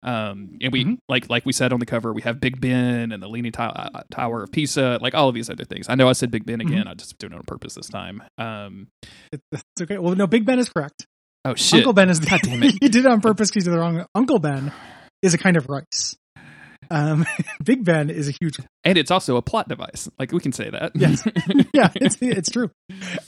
Um, 0.02 0.59
and 0.61 0.73
we 0.73 0.85
Mhm. 0.85 0.99
like 1.09 1.28
like 1.30 1.44
we 1.47 1.52
said 1.52 1.73
on 1.73 1.80
the 1.80 1.87
cover, 1.87 2.12
we 2.12 2.23
have 2.23 2.40
Big 2.40 2.61
Ben 2.61 3.11
and 3.11 3.23
the 3.23 3.28
Leaning 3.28 3.52
Tow- 3.52 3.64
uh, 3.75 4.02
Tower 4.11 4.42
of 4.44 4.52
Pisa, 4.52 4.99
like 5.00 5.14
all 5.14 5.28
of 5.28 5.35
these 5.35 5.49
other 5.50 5.64
things. 5.64 5.87
I 5.88 5.94
know 5.94 6.09
I 6.09 6.12
said 6.12 6.30
Big 6.30 6.44
Ben 6.47 6.61
again. 6.61 6.87
I 6.87 6.94
just 6.94 7.18
doing 7.18 7.32
it 7.32 7.37
on 7.37 7.42
purpose 7.44 7.75
this 7.75 7.88
time. 7.88 8.23
Um, 8.38 8.88
it's 9.32 9.62
okay. 9.80 9.99
Well, 9.99 10.14
no, 10.14 10.26
Big 10.26 10.44
Ben 10.44 10.59
is 10.59 10.68
correct. 10.68 11.06
Oh 11.44 11.54
shit! 11.54 11.80
Uncle 11.80 11.92
Ben 11.92 12.11
is 12.11 12.20
God 12.20 12.40
damn 12.42 12.62
it. 12.62 12.72
he 12.80 12.88
did 12.88 13.04
it 13.04 13.06
on 13.06 13.20
purpose 13.20 13.50
because 13.50 13.64
he's 13.64 13.72
the 13.72 13.78
wrong. 13.78 14.06
Uncle 14.14 14.38
Ben 14.38 14.72
is 15.22 15.34
a 15.34 15.38
kind 15.38 15.56
of 15.56 15.68
rice. 15.68 16.16
Um, 16.90 17.25
Big 17.64 17.84
Ben 17.84 18.11
is 18.11 18.28
a 18.28 18.32
huge 18.32 18.58
and 18.84 18.99
it's 18.99 19.11
also 19.11 19.37
a 19.37 19.42
plot 19.42 19.68
device. 19.68 20.08
Like 20.18 20.32
we 20.32 20.40
can 20.40 20.52
say 20.52 20.68
that. 20.68 20.92
Yes. 20.94 21.26
yeah, 21.72 21.90
it's 21.94 22.18
it's 22.20 22.50
true. 22.50 22.70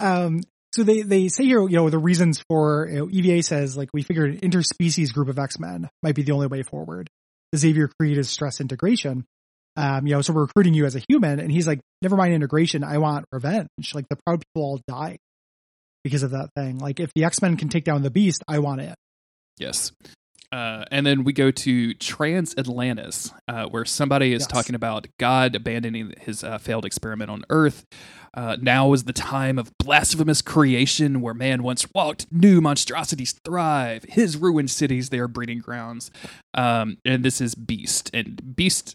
Um, 0.01 0.43
so 0.75 0.83
they 0.83 1.03
they 1.03 1.29
say 1.29 1.45
here, 1.45 1.61
you 1.69 1.77
know, 1.77 1.89
the 1.89 1.99
reasons 1.99 2.43
for 2.49 2.89
you 2.91 2.99
know, 2.99 3.09
EVA 3.11 3.43
says 3.43 3.77
like 3.77 3.91
we 3.95 4.03
figured 4.03 4.31
an 4.31 4.51
interspecies 4.51 5.13
group 5.13 5.29
of 5.29 5.39
X 5.39 5.59
Men 5.59 5.89
might 6.03 6.15
be 6.15 6.23
the 6.23 6.33
only 6.33 6.49
way 6.49 6.63
forward. 6.63 7.09
The 7.53 7.59
Xavier 7.59 7.89
Creed 7.99 8.19
is 8.19 8.29
stress 8.29 8.61
integration. 8.61 9.25
Um, 9.77 10.07
you 10.07 10.15
know, 10.15 10.21
so 10.21 10.33
we're 10.33 10.43
recruiting 10.43 10.75
you 10.75 10.85
as 10.85 10.95
a 10.95 11.03
human, 11.09 11.41
and 11.41 11.51
he's 11.51 11.67
like, 11.67 11.81
never 12.01 12.17
mind 12.17 12.33
integration, 12.33 12.85
I 12.85 12.99
want 12.99 13.25
revenge. 13.33 13.69
Like 13.93 14.07
the 14.09 14.17
proud 14.25 14.41
people 14.41 14.63
all 14.63 14.81
die 14.87 15.19
because 16.05 16.23
of 16.23 16.31
that 16.31 16.51
thing. 16.55 16.79
Like 16.79 17.01
if 17.01 17.13
the 17.15 17.25
X 17.25 17.43
Men 17.43 17.57
can 17.57 17.69
take 17.69 17.85
down 17.85 18.03
the 18.03 18.11
Beast, 18.11 18.45
I 18.47 18.61
want 18.61 18.83
it. 18.83 18.95
Yes. 19.59 19.91
Uh, 20.53 20.85
and 20.93 21.05
then 21.05 21.25
we 21.25 21.33
go 21.33 21.51
to 21.51 21.95
Trans 21.95 22.55
Atlantis, 22.57 23.33
uh, 23.49 23.65
where 23.67 23.85
somebody 23.85 24.33
is 24.33 24.43
Yes. 24.43 24.47
talking 24.47 24.77
about 24.77 25.09
God 25.19 25.57
abandoning 25.57 26.15
his 26.21 26.45
uh, 26.45 26.59
failed 26.59 26.85
experiment 26.85 27.29
on 27.29 27.45
Earth. 27.51 27.85
Uh, 28.35 28.57
now 28.61 28.93
is 28.93 29.03
the 29.05 29.13
time 29.13 29.59
of 29.59 29.73
blasphemous 29.79 30.43
creation 30.43 31.21
where 31.21 31.35
man 31.35 31.65
once 31.65 31.89
walked, 31.93 32.27
new 32.31 32.61
monstrosities 32.61 33.35
thrive. 33.45 34.05
His 34.09 34.37
ruined 34.37 34.71
cities, 34.71 35.09
their 35.11 35.27
breeding 35.27 35.59
grounds. 35.59 36.13
Um, 36.53 36.99
and 37.05 37.25
this 37.25 37.41
is 37.41 37.57
Beast. 37.57 38.11
And 38.15 38.55
Beast, 38.55 38.95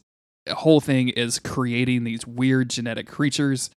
whole 0.50 0.80
thing 0.80 1.10
is 1.10 1.40
creating 1.40 2.06
these 2.06 2.26
weird 2.26 2.70
genetic 2.70 3.08
creatures. 3.08 3.70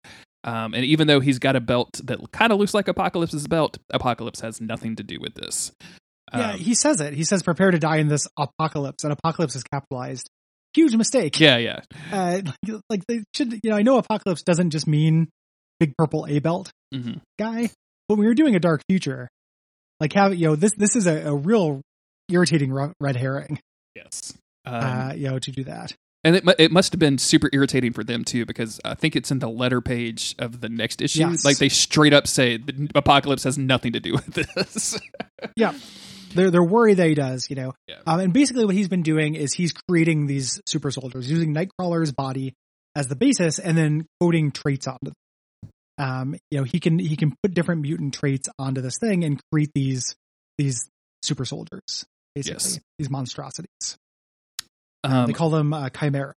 Um, 0.44 0.75
and 0.75 0.84
even 0.84 1.06
though 1.06 1.20
he's 1.20 1.38
got 1.38 1.54
a 1.54 1.61
belt 1.61 2.00
that 2.04 2.18
kind 2.32 2.52
of 2.52 2.58
looks 2.58 2.75
like 2.75 2.88
Apocalypse's 2.88 3.46
belt, 3.46 3.78
Apocalypse 3.90 4.40
has 4.40 4.61
nothing 4.61 4.96
to 4.96 5.02
do 5.02 5.18
with 5.20 5.34
this. 5.34 5.72
Yeah, 6.34 6.52
Um, 6.52 6.58
he 6.58 6.75
says 6.75 7.00
it. 7.00 7.12
He 7.14 7.25
says, 7.25 7.42
"Prepare 7.42 7.70
to 7.72 7.78
die 7.78 7.99
in 7.99 8.08
this 8.08 8.26
apocalypse," 8.38 9.04
and 9.04 9.12
apocalypse 9.12 9.54
is 9.54 9.62
capitalized. 9.62 10.28
Huge 10.75 10.96
mistake. 10.96 11.38
yeah, 11.38 11.58
yeah. 11.58 11.80
uh, 12.11 12.40
like, 12.66 12.80
like 12.88 13.00
they 13.06 13.22
should, 13.34 13.52
you 13.62 13.70
know, 13.70 13.76
I 13.76 13.82
know 13.82 13.99
apocalypse 13.99 14.42
doesn't 14.42 14.70
just 14.70 14.87
mean 14.87 15.28
big 15.78 15.92
purple 15.99 16.26
A 16.28 16.38
belt 16.38 16.70
hmm 16.92 17.14
guy, 17.38 17.70
but 18.08 18.16
when 18.16 18.25
you're 18.25 18.34
doing 18.34 18.56
a 18.56 18.61
dark 18.61 18.82
future, 18.88 19.28
like 20.00 20.14
have, 20.14 20.34
you 20.34 20.49
know, 20.49 20.56
this, 20.56 20.72
this 20.76 20.96
is 20.96 21.06
a, 21.06 21.28
a 21.28 21.34
real 21.34 21.82
irritating 22.30 22.72
red 23.00 23.16
herring, 23.16 23.58
Yes. 23.94 24.32
Um, 24.64 24.75
uh, 24.75 25.12
you 25.14 25.28
know, 25.28 25.38
to 25.38 25.50
do 25.52 25.64
that. 25.64 25.92
And 26.24 26.36
it, 26.36 26.44
it 26.58 26.70
must 26.72 26.92
have 26.92 27.00
been 27.00 27.18
super 27.18 27.48
irritating 27.52 27.92
for 27.92 28.04
them 28.04 28.24
too, 28.24 28.46
because 28.46 28.80
I 28.84 28.94
think 28.94 29.16
it's 29.16 29.30
in 29.30 29.38
the 29.40 29.48
letter 29.48 29.80
page 29.80 30.34
of 30.38 30.60
the 30.60 30.68
next 30.68 31.02
issue. 31.02 31.20
Yes. 31.20 31.44
Like 31.44 31.58
they 31.58 31.68
straight 31.68 32.12
up 32.12 32.26
say 32.26 32.56
the 32.58 32.88
apocalypse 32.94 33.44
has 33.44 33.58
nothing 33.58 33.92
to 33.94 34.00
do 34.00 34.12
with 34.12 34.26
this. 34.26 34.98
Yeah, 35.56 35.74
they're, 36.34 36.52
they're 36.52 36.62
worried 36.62 36.98
that 36.98 37.08
he 37.08 37.14
does, 37.14 37.50
you 37.50 37.56
know, 37.56 37.72
Yeah. 37.88 37.96
um, 38.06 38.20
and 38.20 38.32
basically 38.32 38.64
what 38.64 38.76
he's 38.76 38.88
been 38.88 39.02
doing 39.02 39.34
is 39.34 39.52
he's 39.52 39.72
creating 39.88 40.28
these 40.28 40.60
super 40.66 40.92
soldiers 40.92 41.28
using 41.28 41.52
Nightcrawler's 41.52 42.12
body 42.12 42.54
as 42.94 43.08
the 43.08 43.16
basis 43.16 43.58
and 43.58 43.76
then 43.76 44.06
coding 44.20 44.52
traits 44.52 44.86
onto 44.86 45.06
them. 45.06 45.14
Um, 45.98 46.34
you 46.52 46.58
know, 46.58 46.64
he 46.64 46.78
can, 46.78 46.98
he 47.00 47.16
can 47.16 47.34
put 47.42 47.54
different 47.54 47.82
mutant 47.82 48.14
traits 48.14 48.48
onto 48.58 48.80
this 48.80 48.98
thing 49.00 49.24
and 49.24 49.40
create 49.52 49.70
these, 49.74 50.14
these 50.58 50.88
super 51.22 51.44
soldiers, 51.44 52.04
basically, 52.36 52.54
Yes. 52.54 52.80
these 53.00 53.10
monstrosities. 53.10 53.96
Um, 55.04 55.26
they 55.26 55.32
call 55.32 55.50
them 55.50 55.73
uh, 55.73 55.88
chimera. 55.90 56.35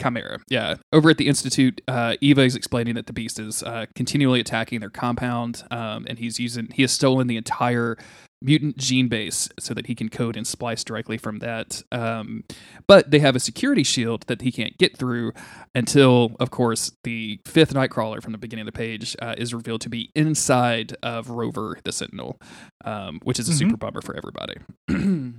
Chimera. 0.00 0.38
Yeah. 0.48 0.74
Over 0.92 1.10
at 1.10 1.18
the 1.18 1.28
Institute, 1.28 1.80
uh, 1.86 2.16
Eva 2.20 2.42
is 2.42 2.56
explaining 2.56 2.96
that 2.96 3.06
the 3.06 3.12
beast 3.12 3.38
is 3.38 3.62
uh, 3.62 3.86
continually 3.94 4.40
attacking 4.40 4.80
their 4.80 4.90
compound, 4.90 5.62
um, 5.70 6.04
and 6.08 6.18
he's 6.18 6.40
using 6.40 6.68
he 6.72 6.82
has 6.82 6.90
stolen 6.92 7.28
the 7.28 7.36
entire 7.36 7.96
mutant 8.42 8.76
gene 8.76 9.08
base 9.08 9.48
so 9.58 9.72
that 9.72 9.86
he 9.86 9.94
can 9.94 10.08
code 10.10 10.36
and 10.36 10.46
splice 10.46 10.82
directly 10.84 11.16
from 11.16 11.38
that. 11.38 11.80
Um, 11.92 12.44
but 12.86 13.10
they 13.10 13.20
have 13.20 13.36
a 13.36 13.40
security 13.40 13.84
shield 13.84 14.24
that 14.26 14.42
he 14.42 14.50
can't 14.52 14.76
get 14.76 14.98
through 14.98 15.32
until, 15.74 16.36
of 16.40 16.50
course, 16.50 16.92
the 17.04 17.40
fifth 17.46 17.72
Nightcrawler 17.72 18.20
from 18.20 18.32
the 18.32 18.38
beginning 18.38 18.66
of 18.66 18.74
the 18.74 18.76
page 18.78 19.16
uh, 19.22 19.34
is 19.38 19.54
revealed 19.54 19.80
to 19.82 19.88
be 19.88 20.10
inside 20.14 20.94
of 21.02 21.30
Rover 21.30 21.78
the 21.84 21.92
Sentinel, 21.92 22.38
um, 22.84 23.20
which 23.22 23.38
is 23.38 23.48
a 23.48 23.52
Mhm. 23.52 23.58
super 23.58 23.76
bummer 23.78 24.02
for 24.02 24.14
everybody. 24.16 24.56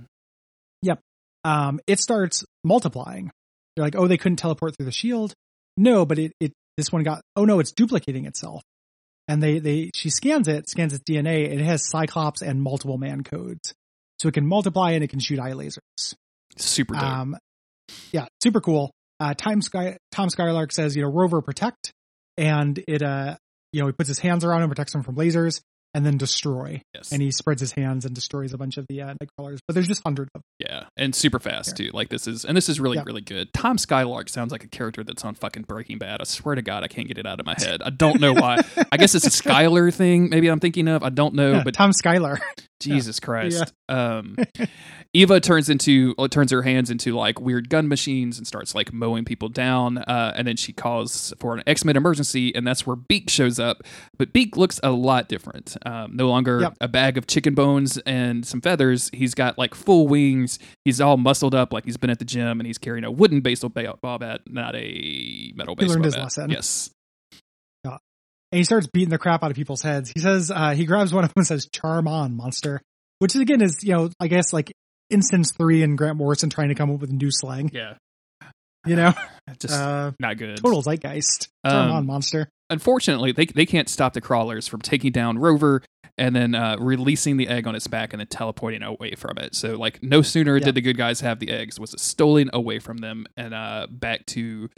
um, 1.46 1.80
it 1.86 2.00
starts 2.00 2.44
multiplying. 2.64 3.30
They're 3.74 3.84
like, 3.84 3.94
oh, 3.96 4.08
they 4.08 4.16
couldn't 4.16 4.36
teleport 4.36 4.76
through 4.76 4.86
the 4.86 4.92
shield. 4.92 5.32
No, 5.76 6.04
but 6.04 6.18
it, 6.18 6.32
it, 6.40 6.52
this 6.76 6.90
one 6.90 7.04
got, 7.04 7.20
oh 7.36 7.44
no, 7.44 7.60
it's 7.60 7.70
duplicating 7.70 8.26
itself. 8.26 8.62
And 9.28 9.40
they, 9.40 9.60
they, 9.60 9.90
she 9.94 10.10
scans 10.10 10.48
it, 10.48 10.68
scans 10.68 10.92
its 10.92 11.04
DNA, 11.08 11.50
and 11.50 11.60
it 11.60 11.64
has 11.64 11.88
Cyclops 11.88 12.42
and 12.42 12.60
multiple 12.60 12.98
man 12.98 13.22
codes. 13.22 13.74
So 14.18 14.28
it 14.28 14.34
can 14.34 14.46
multiply 14.46 14.92
and 14.92 15.04
it 15.04 15.08
can 15.08 15.20
shoot 15.20 15.38
eye 15.38 15.52
lasers. 15.52 16.14
super 16.56 16.94
dope. 16.94 17.02
Um, 17.02 17.36
yeah, 18.10 18.26
super 18.42 18.60
cool. 18.60 18.90
Uh, 19.20 19.34
Tom 19.34 19.62
Sky, 19.62 19.98
Tom 20.10 20.28
Skylark 20.30 20.72
says, 20.72 20.96
you 20.96 21.02
know, 21.02 21.08
Rover 21.08 21.42
protect, 21.42 21.92
and 22.36 22.82
it, 22.88 23.02
uh, 23.02 23.36
you 23.72 23.80
know, 23.80 23.86
he 23.86 23.92
puts 23.92 24.08
his 24.08 24.18
hands 24.18 24.44
around 24.44 24.62
him, 24.62 24.68
protects 24.68 24.94
him 24.94 25.04
from 25.04 25.14
lasers, 25.14 25.60
and 25.96 26.04
then 26.04 26.18
destroy. 26.18 26.82
yes. 26.94 27.10
And 27.10 27.22
he 27.22 27.30
spreads 27.30 27.60
his 27.60 27.72
hands 27.72 28.04
and 28.04 28.14
destroys 28.14 28.52
a 28.52 28.58
bunch 28.58 28.76
of 28.76 28.84
the 28.88 29.00
uh, 29.00 29.14
Nightcrawlers. 29.14 29.58
But 29.66 29.72
there's 29.74 29.88
just 29.88 30.02
hundreds 30.04 30.28
of 30.34 30.42
them. 30.42 30.68
Yeah, 30.68 30.84
and 30.96 31.14
super 31.14 31.38
fast 31.40 31.76
too. 31.76 31.90
Like 31.94 32.10
this 32.10 32.26
is, 32.26 32.44
and 32.44 32.54
this 32.56 32.68
is 32.68 32.78
really 32.78 32.96
Yeah. 32.98 33.04
really 33.06 33.22
good. 33.22 33.52
Tom 33.54 33.78
Skylark 33.78 34.28
sounds 34.28 34.52
like 34.52 34.62
a 34.62 34.68
character 34.68 35.02
that's 35.02 35.24
on 35.24 35.34
fucking 35.34 35.62
Breaking 35.62 35.96
Bad. 35.98 36.20
I 36.20 36.24
swear 36.24 36.54
to 36.54 36.62
God, 36.62 36.82
I 36.84 36.88
can't 36.88 37.08
get 37.08 37.16
it 37.18 37.26
out 37.26 37.40
of 37.40 37.46
my 37.46 37.54
head. 37.56 37.80
I 37.82 37.90
don't 37.90 38.20
know 38.20 38.34
why. 38.34 38.58
I 38.92 38.98
guess 38.98 39.14
it's 39.14 39.26
a 39.26 39.30
Skylar 39.30 39.92
thing. 39.92 40.28
Maybe 40.28 40.48
I'm 40.48 40.60
thinking 40.60 40.86
of. 40.88 41.02
I 41.02 41.08
don't 41.08 41.34
know, 41.34 41.52
Yeah, 41.52 41.62
but 41.64 41.72
Tom 41.74 41.92
Skylar. 41.92 42.38
Jesus 42.80 43.18
Christ. 43.20 43.72
Um, 43.88 44.36
Eva 45.14 45.40
turns 45.40 45.70
into 45.70 46.14
turns 46.30 46.50
her 46.50 46.62
hands 46.62 46.90
into 46.90 47.14
like 47.16 47.40
weird 47.40 47.70
gun 47.70 47.88
machines 47.88 48.36
and 48.36 48.46
starts 48.46 48.74
like 48.74 48.92
mowing 48.92 49.24
people 49.24 49.48
down. 49.48 49.98
Uh, 49.98 50.34
and 50.36 50.46
then 50.46 50.56
she 50.56 50.72
calls 50.72 51.32
for 51.38 51.54
an 51.54 51.62
X 51.66 51.84
Men 51.84 51.96
emergency, 51.96 52.54
and 52.54 52.66
that's 52.66 52.86
where 52.86 52.96
Beak 52.96 53.30
shows 53.30 53.58
up. 53.58 53.82
But 54.18 54.32
Beak 54.32 54.56
looks 54.56 54.78
a 54.82 54.90
lot 54.90 55.28
different. 55.28 55.76
Um, 55.86 56.16
no 56.16 56.28
longer 56.28 56.60
Yep. 56.60 56.74
a 56.80 56.88
bag 56.88 57.16
of 57.18 57.26
chicken 57.26 57.54
bones 57.54 57.96
and 57.98 58.46
some 58.46 58.60
feathers. 58.60 59.10
He's 59.14 59.34
got 59.34 59.56
like 59.58 59.74
full 59.74 60.06
wings. 60.08 60.58
He's 60.84 61.00
all 61.00 61.16
muscled 61.16 61.54
up 61.54 61.72
like 61.72 61.84
he's 61.84 61.96
been 61.96 62.10
at 62.10 62.18
the 62.18 62.24
gym, 62.24 62.60
and 62.60 62.66
he's 62.66 62.78
carrying 62.78 63.04
a 63.04 63.10
wooden 63.10 63.40
baseball 63.40 63.70
ba- 63.70 63.94
bat, 64.18 64.40
not 64.46 64.74
a 64.76 65.52
metal 65.54 65.74
baseball 65.76 66.02
bat. 66.14 66.32
Yes. 66.50 66.90
And 68.52 68.58
he 68.58 68.64
starts 68.64 68.86
beating 68.86 69.10
the 69.10 69.18
crap 69.18 69.42
out 69.42 69.50
of 69.50 69.56
people's 69.56 69.82
heads. 69.82 70.12
He 70.14 70.20
says, 70.20 70.50
uh, 70.50 70.70
he 70.70 70.86
grabs 70.86 71.12
one 71.12 71.24
of 71.24 71.30
them 71.30 71.40
and 71.40 71.46
says, 71.46 71.68
charm 71.72 72.08
on, 72.08 72.36
monster. 72.36 72.80
Which 73.18 73.34
again 73.34 73.62
is, 73.62 73.82
you 73.82 73.92
know, 73.92 74.10
I 74.20 74.28
guess 74.28 74.52
like 74.52 74.72
instance 75.10 75.52
three 75.56 75.82
and 75.82 75.96
Grant 75.96 76.18
Morrison 76.18 76.50
trying 76.50 76.68
to 76.68 76.74
come 76.74 76.90
up 76.90 77.00
with 77.00 77.10
new 77.10 77.30
slang, 77.30 77.70
Yeah. 77.72 77.94
You 78.86 78.96
know, 78.96 79.12
Just 79.58 79.74
uh, 79.74 80.12
not 80.20 80.38
good. 80.38 80.56
total 80.62 80.82
zeitgeist. 80.82 81.48
Um, 81.64 81.90
on, 81.90 82.06
monster. 82.06 82.48
unfortunately, 82.70 83.32
they 83.32 83.46
they 83.46 83.66
can't 83.66 83.88
stop 83.88 84.12
the 84.12 84.20
crawlers 84.20 84.66
from 84.68 84.80
taking 84.80 85.12
down 85.12 85.38
Rover, 85.38 85.82
and 86.18 86.34
then 86.34 86.54
uh, 86.54 86.76
releasing 86.78 87.36
the 87.36 87.46
egg 87.48 87.66
on 87.66 87.74
its 87.74 87.86
back 87.86 88.12
and 88.12 88.20
then 88.20 88.26
teleporting 88.28 88.82
away 88.82 89.14
from 89.16 89.38
it. 89.38 89.54
So 89.54 89.76
like 89.76 90.02
no 90.02 90.20
sooner 90.22 90.56
Yeah. 90.56 90.64
did 90.64 90.74
the 90.74 90.80
good 90.80 90.96
guys 90.96 91.20
have 91.20 91.38
the 91.40 91.50
eggs, 91.50 91.78
was 91.78 91.92
it 91.94 92.00
stolen 92.00 92.50
away 92.52 92.78
from 92.80 92.98
them 92.98 93.26
and 93.36 93.54
uh, 93.54 93.86
back 93.90 94.26
to 94.26 94.68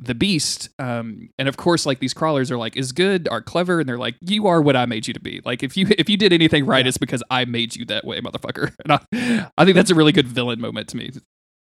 the 0.00 0.14
beast. 0.14 0.68
Um, 0.78 1.28
and 1.38 1.48
of 1.48 1.56
course, 1.56 1.84
like 1.86 1.98
these 2.00 2.14
crawlers 2.14 2.50
are 2.50 2.56
like 2.58 2.76
is 2.76 2.92
good, 2.92 3.28
are 3.28 3.42
clever, 3.42 3.80
and 3.80 3.88
they're 3.88 3.98
like 3.98 4.16
you 4.22 4.46
are 4.46 4.62
what 4.62 4.76
I 4.76 4.86
made 4.86 5.06
you 5.06 5.14
to 5.14 5.20
be. 5.20 5.40
Like 5.44 5.62
if 5.62 5.76
you 5.76 5.86
if 5.98 6.08
you 6.08 6.16
did 6.16 6.32
anything 6.32 6.64
right, 6.66 6.84
Yeah. 6.84 6.88
it's 6.88 6.98
because 6.98 7.22
I 7.30 7.44
made 7.44 7.76
you 7.76 7.84
that 7.86 8.04
way, 8.06 8.20
motherfucker. 8.20 8.72
And 8.84 8.92
I, 8.92 9.48
I 9.58 9.64
think 9.64 9.74
that's 9.76 9.90
a 9.90 9.94
really 9.94 10.12
good 10.12 10.28
villain 10.28 10.60
moment 10.60 10.88
to 10.88 10.96
me. 10.96 11.10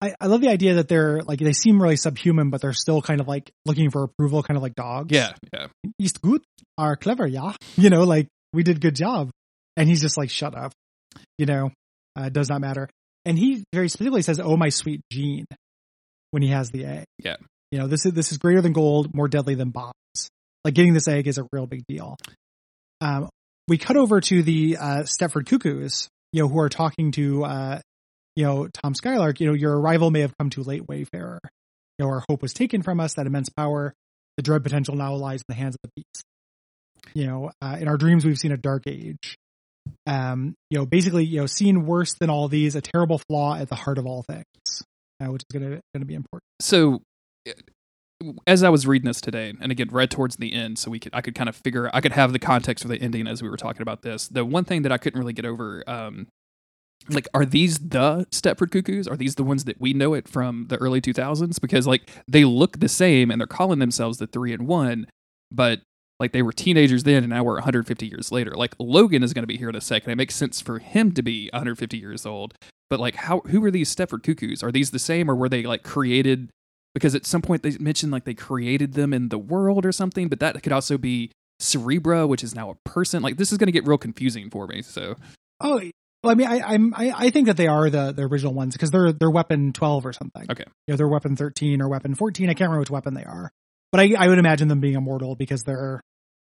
I, 0.05 0.15
I 0.21 0.27
love 0.27 0.41
the 0.41 0.49
idea 0.49 0.75
that 0.75 0.87
they're 0.87 1.21
like 1.21 1.39
they 1.39 1.53
seem 1.53 1.81
really 1.81 1.95
subhuman, 1.95 2.49
but 2.49 2.61
they're 2.61 2.73
still 2.73 3.01
kind 3.01 3.21
of 3.21 3.27
like 3.27 3.51
looking 3.65 3.89
for 3.89 4.03
approval, 4.03 4.43
kind 4.43 4.57
of 4.57 4.63
like 4.63 4.75
dogs. 4.75 5.11
Yeah, 5.11 5.33
yeah. 5.53 5.67
Ist 5.99 6.21
gut, 6.21 6.41
are 6.77 6.95
clever, 6.95 7.27
yeah. 7.27 7.53
You 7.77 7.89
know, 7.89 8.03
like 8.03 8.27
we 8.53 8.63
did 8.63 8.81
good 8.81 8.95
job, 8.95 9.29
and 9.75 9.89
he's 9.89 10.01
just 10.01 10.17
like, 10.17 10.29
shut 10.29 10.55
up. 10.55 10.71
You 11.37 11.45
know, 11.45 11.71
uh, 12.15 12.29
does 12.29 12.49
not 12.49 12.61
matter. 12.61 12.89
And 13.25 13.37
he 13.39 13.63
very 13.73 13.89
specifically 13.89 14.21
says, 14.21 14.39
"Oh, 14.39 14.55
my 14.55 14.69
sweet 14.69 15.01
Jean," 15.11 15.45
when 16.31 16.43
he 16.43 16.49
has 16.49 16.69
the 16.69 16.85
egg. 16.85 17.05
Yeah. 17.23 17.37
You 17.71 17.79
know, 17.79 17.87
this 17.87 18.05
is 18.05 18.13
this 18.13 18.31
is 18.31 18.37
greater 18.37 18.61
than 18.61 18.73
gold, 18.73 19.13
more 19.15 19.27
deadly 19.27 19.55
than 19.55 19.69
bombs. 19.69 19.93
Like 20.63 20.73
getting 20.73 20.93
this 20.93 21.07
egg 21.07 21.27
is 21.27 21.37
a 21.37 21.47
real 21.51 21.65
big 21.65 21.83
deal. 21.87 22.17
Um, 23.01 23.29
we 23.67 23.77
cut 23.77 23.97
over 23.97 24.21
to 24.21 24.43
the 24.43 24.77
uh, 24.77 25.03
Stepford 25.03 25.47
Cuckoos, 25.47 26.07
you 26.31 26.43
know, 26.43 26.47
who 26.47 26.59
are 26.59 26.69
talking 26.69 27.11
to, 27.13 27.43
uh, 27.43 27.79
you 28.35 28.43
know, 28.43 28.67
Tom 28.67 28.93
Skylark. 28.93 29.39
You 29.39 29.47
know, 29.47 29.53
your 29.53 29.79
arrival 29.79 30.11
may 30.11 30.21
have 30.21 30.37
come 30.37 30.49
too 30.49 30.63
late, 30.63 30.87
Wayfarer. 30.87 31.39
You 31.97 32.05
know, 32.05 32.11
our 32.11 32.23
hope 32.29 32.41
was 32.41 32.53
taken 32.53 32.81
from 32.81 32.99
us. 32.99 33.13
That 33.13 33.27
immense 33.27 33.49
power, 33.49 33.93
the 34.37 34.43
dread 34.43 34.63
potential 34.63 34.95
now 34.95 35.15
lies 35.15 35.41
in 35.41 35.45
the 35.47 35.55
hands 35.55 35.75
of 35.75 35.81
the 35.83 35.89
beast. 35.95 36.23
You 37.13 37.27
know, 37.27 37.51
uh, 37.61 37.77
in 37.79 37.87
our 37.87 37.97
dreams, 37.97 38.25
we've 38.25 38.37
seen 38.37 38.51
a 38.51 38.57
dark 38.57 38.83
age. 38.87 39.37
Um, 40.07 40.55
you 40.69 40.77
know, 40.77 40.85
basically, 40.85 41.25
you 41.25 41.39
know, 41.39 41.45
seen 41.45 41.85
worse 41.85 42.15
than 42.15 42.29
all 42.29 42.47
these, 42.47 42.75
a 42.75 42.81
terrible 42.81 43.21
flaw 43.29 43.55
at 43.55 43.69
the 43.69 43.75
heart 43.75 43.97
of 43.97 44.05
all 44.05 44.23
things, 44.23 44.83
uh, 45.21 45.27
which 45.27 45.43
is 45.49 45.59
gonna 45.59 45.79
gonna 45.93 46.05
be 46.05 46.15
important. 46.15 46.43
so 46.59 47.01
uh, 47.47 47.53
as 48.47 48.63
I 48.63 48.69
was 48.69 48.87
reading 48.87 49.05
this 49.05 49.21
today, 49.21 49.53
and 49.59 49.71
again 49.71 49.89
read 49.91 50.09
towards 50.09 50.37
the 50.37 50.53
end, 50.53 50.79
so 50.79 50.89
we 50.89 50.99
could 50.99 51.13
I 51.13 51.21
could 51.21 51.35
kind 51.35 51.49
of 51.49 51.55
figure 51.55 51.89
I 51.93 52.01
could 52.01 52.13
have 52.13 52.33
the 52.33 52.39
context 52.39 52.83
for 52.83 52.87
the 52.87 52.99
ending 52.99 53.27
as 53.27 53.43
we 53.43 53.49
were 53.49 53.57
talking 53.57 53.81
about 53.81 54.01
this. 54.01 54.27
The 54.27 54.43
one 54.43 54.63
thing 54.63 54.81
that 54.83 54.91
I 54.91 54.97
couldn't 54.97 55.19
really 55.19 55.33
get 55.33 55.45
over, 55.45 55.83
um, 55.87 56.27
like, 57.09 57.27
are 57.33 57.45
these 57.45 57.77
the 57.79 58.25
Stepford 58.31 58.71
Cuckoos? 58.71 59.07
Are 59.07 59.17
these 59.17 59.35
the 59.35 59.43
ones 59.43 59.65
that 59.65 59.79
we 59.79 59.93
know 59.93 60.13
it 60.13 60.27
from 60.27 60.67
the 60.69 60.77
early 60.77 61.01
two 61.01 61.13
thousands? 61.13 61.59
Because 61.59 61.87
like 61.87 62.09
they 62.27 62.45
look 62.45 62.79
the 62.79 62.89
same 62.89 63.31
and 63.31 63.39
they're 63.39 63.47
calling 63.47 63.79
themselves 63.79 64.17
the 64.17 64.27
three 64.27 64.53
and 64.53 64.67
one, 64.67 65.07
but 65.51 65.81
like 66.19 66.31
they 66.31 66.41
were 66.41 66.53
teenagers 66.53 67.03
then 67.03 67.23
and 67.23 67.29
now 67.29 67.43
we're 67.43 67.55
150 67.55 68.07
years 68.07 68.31
later. 68.31 68.51
Like 68.51 68.75
Logan 68.79 69.23
is 69.23 69.33
going 69.33 69.43
to 69.43 69.47
be 69.47 69.57
here 69.57 69.69
in 69.69 69.75
a 69.75 69.81
second. 69.81 70.11
It 70.11 70.15
makes 70.15 70.35
sense 70.35 70.61
for 70.61 70.79
him 70.79 71.11
to 71.13 71.21
be 71.21 71.49
150 71.53 71.97
years 71.97 72.25
old. 72.25 72.53
But 72.89 72.99
like 72.99 73.15
how 73.15 73.41
who 73.41 73.63
are 73.65 73.71
these 73.71 73.93
Stepford 73.93 74.23
Cuckoos? 74.23 74.63
Are 74.63 74.71
these 74.71 74.91
the 74.91 74.99
same 74.99 75.29
or 75.29 75.35
were 75.35 75.49
they 75.49 75.63
like 75.63 75.83
created 75.83 76.49
because 76.93 77.13
at 77.13 77.25
some 77.25 77.41
point 77.41 77.63
they 77.63 77.77
mentioned 77.77 78.11
like 78.11 78.23
they 78.23 78.33
created 78.33 78.93
them 78.93 79.13
in 79.13 79.29
the 79.29 79.37
world 79.37 79.85
or 79.85 79.91
something, 79.91 80.29
but 80.29 80.39
that 80.39 80.61
could 80.63 80.71
also 80.71 80.97
be 80.97 81.31
Cerebra, 81.61 82.27
which 82.27 82.43
is 82.43 82.55
now 82.55 82.69
a 82.69 82.75
person. 82.89 83.21
Like 83.21 83.37
this 83.37 83.51
is 83.51 83.57
going 83.57 83.67
to 83.67 83.73
get 83.73 83.85
real 83.85 83.97
confusing 83.97 84.49
for 84.49 84.67
me. 84.67 84.81
So 84.81 85.15
Oh, 85.59 85.81
well, 86.25 86.31
I 86.31 86.35
mean, 86.35 86.47
I, 86.47 86.73
I'm 86.73 86.93
I, 86.93 87.13
I 87.15 87.29
think 87.29 87.47
that 87.47 87.57
they 87.57 87.67
are 87.67 87.89
the 87.89 88.11
the 88.11 88.23
original 88.23 88.53
ones 88.53 88.73
because 88.73 88.91
they're 88.91 89.13
they're 89.13 89.31
weapon 89.31 89.73
twelve 89.73 90.05
or 90.05 90.13
something. 90.13 90.47
Okay. 90.49 90.65
you 90.87 90.93
know, 90.93 90.97
they're 90.97 91.07
weapon 91.07 91.35
thirteen 91.35 91.81
or 91.81 91.89
weapon 91.89 92.15
fourteen. 92.15 92.49
I 92.49 92.53
can't 92.53 92.69
remember 92.69 92.79
which 92.79 92.89
weapon 92.89 93.13
they 93.13 93.23
are, 93.23 93.51
but 93.91 94.01
I 94.01 94.13
I 94.17 94.27
would 94.27 94.39
imagine 94.39 94.67
them 94.67 94.79
being 94.79 94.95
immortal 94.95 95.35
because 95.35 95.63
they're 95.63 96.01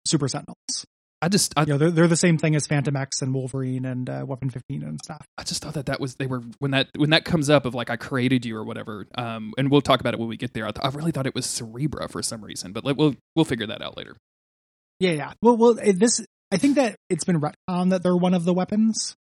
super 0.05 0.27
sentinels. 0.27 0.85
I 1.21 1.27
just 1.27 1.53
I, 1.57 1.61
You 1.61 1.67
know, 1.67 1.77
they're 1.77 1.91
they're 1.91 2.07
the 2.07 2.15
same 2.15 2.37
thing 2.37 2.55
as 2.55 2.67
Fantomex 2.67 3.21
and 3.21 3.33
Wolverine 3.33 3.85
and 3.85 4.09
uh, 4.09 4.23
Weapon 4.25 4.49
fifteen 4.49 4.83
and 4.83 4.99
stuff. 5.03 5.25
I 5.37 5.43
just 5.43 5.61
thought 5.61 5.73
that 5.73 5.87
that 5.87 5.99
was 5.99 6.15
they 6.15 6.27
were 6.27 6.41
when 6.59 6.71
that 6.71 6.87
when 6.95 7.09
that 7.09 7.25
comes 7.25 7.49
up 7.49 7.65
of 7.65 7.75
like 7.75 7.89
I 7.89 7.97
created 7.97 8.45
you 8.45 8.55
or 8.55 8.63
whatever. 8.63 9.05
Um, 9.15 9.53
and 9.57 9.69
we'll 9.69 9.81
talk 9.81 9.99
about 9.99 10.13
it 10.13 10.19
when 10.19 10.29
we 10.29 10.37
get 10.37 10.53
there. 10.53 10.65
I, 10.65 10.71
th- 10.71 10.85
I 10.85 10.95
really 10.95 11.11
thought 11.11 11.27
it 11.27 11.35
was 11.35 11.45
Cerebra 11.45 12.09
for 12.09 12.23
some 12.23 12.43
reason, 12.43 12.71
but 12.71 12.85
like, 12.85 12.97
we'll 12.97 13.15
we'll 13.35 13.45
figure 13.45 13.67
that 13.67 13.81
out 13.81 13.97
later. 13.97 14.15
Yeah, 14.99 15.11
yeah. 15.11 15.33
Well, 15.41 15.57
well, 15.57 15.73
this 15.73 16.25
I 16.51 16.57
think 16.57 16.75
that 16.75 16.95
it's 17.09 17.25
been 17.25 17.41
retconned 17.41 17.91
that 17.91 18.01
they're 18.01 18.15
one 18.15 18.33
of 18.33 18.45
the 18.45 18.53
weapons. 18.53 19.15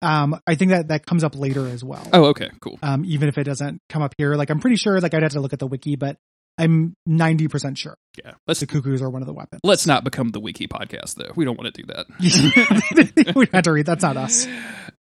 Um, 0.00 0.40
I 0.46 0.54
think 0.54 0.70
that 0.70 0.88
that 0.88 1.06
comes 1.06 1.24
up 1.24 1.36
later 1.36 1.66
as 1.66 1.82
well. 1.82 2.06
Oh, 2.12 2.26
okay, 2.26 2.50
cool. 2.60 2.78
Um, 2.82 3.04
even 3.04 3.28
if 3.28 3.36
it 3.38 3.44
doesn't 3.44 3.80
come 3.88 4.02
up 4.02 4.14
here, 4.18 4.34
like 4.34 4.50
I'm 4.50 4.60
pretty 4.60 4.76
sure, 4.76 5.00
like 5.00 5.14
I'd 5.14 5.22
have 5.22 5.32
to 5.32 5.40
look 5.40 5.52
at 5.52 5.58
the 5.58 5.66
wiki, 5.66 5.96
but 5.96 6.16
I'm 6.60 6.94
90% 7.08 7.76
sure 7.78 7.94
Yeah, 8.24 8.32
let's 8.48 8.58
the 8.58 8.66
cuckoos 8.66 9.00
are 9.00 9.08
one 9.10 9.22
of 9.22 9.26
the 9.26 9.32
weapons. 9.32 9.60
let's 9.62 9.86
not 9.86 10.02
become 10.02 10.30
the 10.30 10.40
wiki 10.40 10.66
podcast 10.66 11.14
though. 11.14 11.32
We 11.36 11.44
don't 11.44 11.56
want 11.56 11.72
to 11.72 11.82
do 11.82 11.86
that. 11.92 12.06
we 13.36 13.46
had 13.52 13.64
to 13.64 13.72
read. 13.72 13.86
That's 13.86 14.02
not 14.02 14.16
us. 14.16 14.46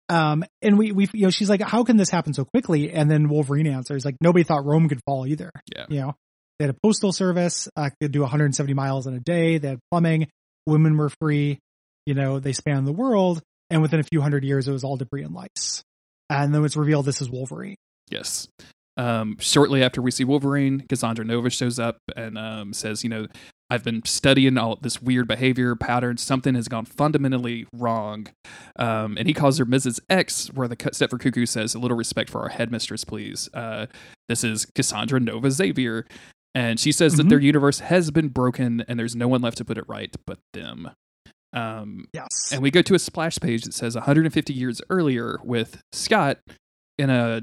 Um, 0.08 0.44
and 0.62 0.76
we, 0.78 0.92
we, 0.92 1.08
you 1.14 1.22
know, 1.22 1.30
she's 1.30 1.48
like, 1.48 1.62
how 1.62 1.84
can 1.84 1.96
this 1.96 2.10
happen 2.10 2.34
so 2.34 2.44
quickly? 2.44 2.92
And 2.92 3.10
then 3.10 3.28
Wolverine 3.28 3.66
answers, 3.66 4.04
like, 4.04 4.16
nobody 4.20 4.42
thought 4.42 4.64
Rome 4.64 4.88
could 4.88 5.00
fall 5.06 5.26
either. 5.26 5.50
Yeah. 5.74 5.86
You 5.88 6.00
know, 6.00 6.14
they 6.58 6.66
had 6.66 6.74
a 6.74 6.78
postal 6.82 7.12
service, 7.12 7.68
uh, 7.76 7.90
could 8.00 8.12
do 8.12 8.20
170 8.20 8.74
miles 8.74 9.06
in 9.06 9.14
a 9.14 9.20
day. 9.20 9.58
They 9.58 9.68
had 9.68 9.78
plumbing. 9.90 10.28
Women 10.66 10.96
were 10.96 11.10
free. 11.20 11.58
You 12.06 12.14
know, 12.14 12.38
they 12.38 12.52
spanned 12.52 12.86
the 12.86 12.92
world. 12.92 13.42
And 13.70 13.82
within 13.82 14.00
a 14.00 14.04
few 14.04 14.20
hundred 14.20 14.44
years, 14.44 14.68
it 14.68 14.72
was 14.72 14.84
all 14.84 14.96
debris 14.96 15.22
and 15.22 15.34
lice. 15.34 15.82
And 16.30 16.54
then 16.54 16.64
it's 16.64 16.76
revealed 16.76 17.06
this 17.06 17.20
is 17.20 17.30
Wolverine. 17.30 17.76
Yes. 18.10 18.48
Um, 18.96 19.36
shortly 19.40 19.82
after 19.82 20.00
we 20.00 20.10
see 20.10 20.24
Wolverine, 20.24 20.84
Cassandra 20.88 21.24
Nova 21.24 21.50
shows 21.50 21.78
up 21.78 21.98
and 22.16 22.38
um, 22.38 22.72
says, 22.72 23.02
you 23.02 23.10
know, 23.10 23.26
I've 23.70 23.82
been 23.82 24.02
studying 24.04 24.56
all 24.58 24.76
this 24.80 25.02
weird 25.02 25.26
behavior 25.26 25.74
pattern. 25.74 26.16
Something 26.18 26.54
has 26.54 26.68
gone 26.68 26.84
fundamentally 26.84 27.66
wrong. 27.72 28.28
Um, 28.76 29.16
and 29.18 29.26
he 29.26 29.34
calls 29.34 29.58
her 29.58 29.66
Mrs. 29.66 29.98
X, 30.08 30.48
where 30.52 30.68
the 30.68 30.76
Stepford 30.76 31.20
Cuckoo 31.20 31.46
says, 31.46 31.74
a 31.74 31.78
little 31.78 31.96
respect 31.96 32.30
for 32.30 32.42
our 32.42 32.50
headmistress, 32.50 33.04
please. 33.04 33.48
Uh, 33.52 33.86
this 34.28 34.44
is 34.44 34.66
Cassandra 34.66 35.18
Nova 35.18 35.50
Xavier. 35.50 36.06
And 36.54 36.78
she 36.78 36.92
says 36.92 37.16
that 37.16 37.26
Mhm. 37.26 37.30
their 37.30 37.40
universe 37.40 37.80
has 37.80 38.12
been 38.12 38.28
broken 38.28 38.84
and 38.86 38.96
there's 38.98 39.16
no 39.16 39.26
one 39.26 39.40
left 39.42 39.56
to 39.58 39.64
put 39.64 39.76
it 39.78 39.84
right 39.88 40.14
but 40.24 40.38
them. 40.52 40.90
Um, 41.54 42.06
Yes. 42.12 42.28
and 42.52 42.60
we 42.62 42.70
go 42.70 42.82
to 42.82 42.94
a 42.94 42.98
splash 42.98 43.38
page 43.38 43.62
that 43.62 43.72
says 43.74 43.94
150 43.94 44.52
years 44.52 44.80
earlier 44.90 45.38
with 45.44 45.80
Scott 45.92 46.38
in 46.98 47.10
a 47.10 47.42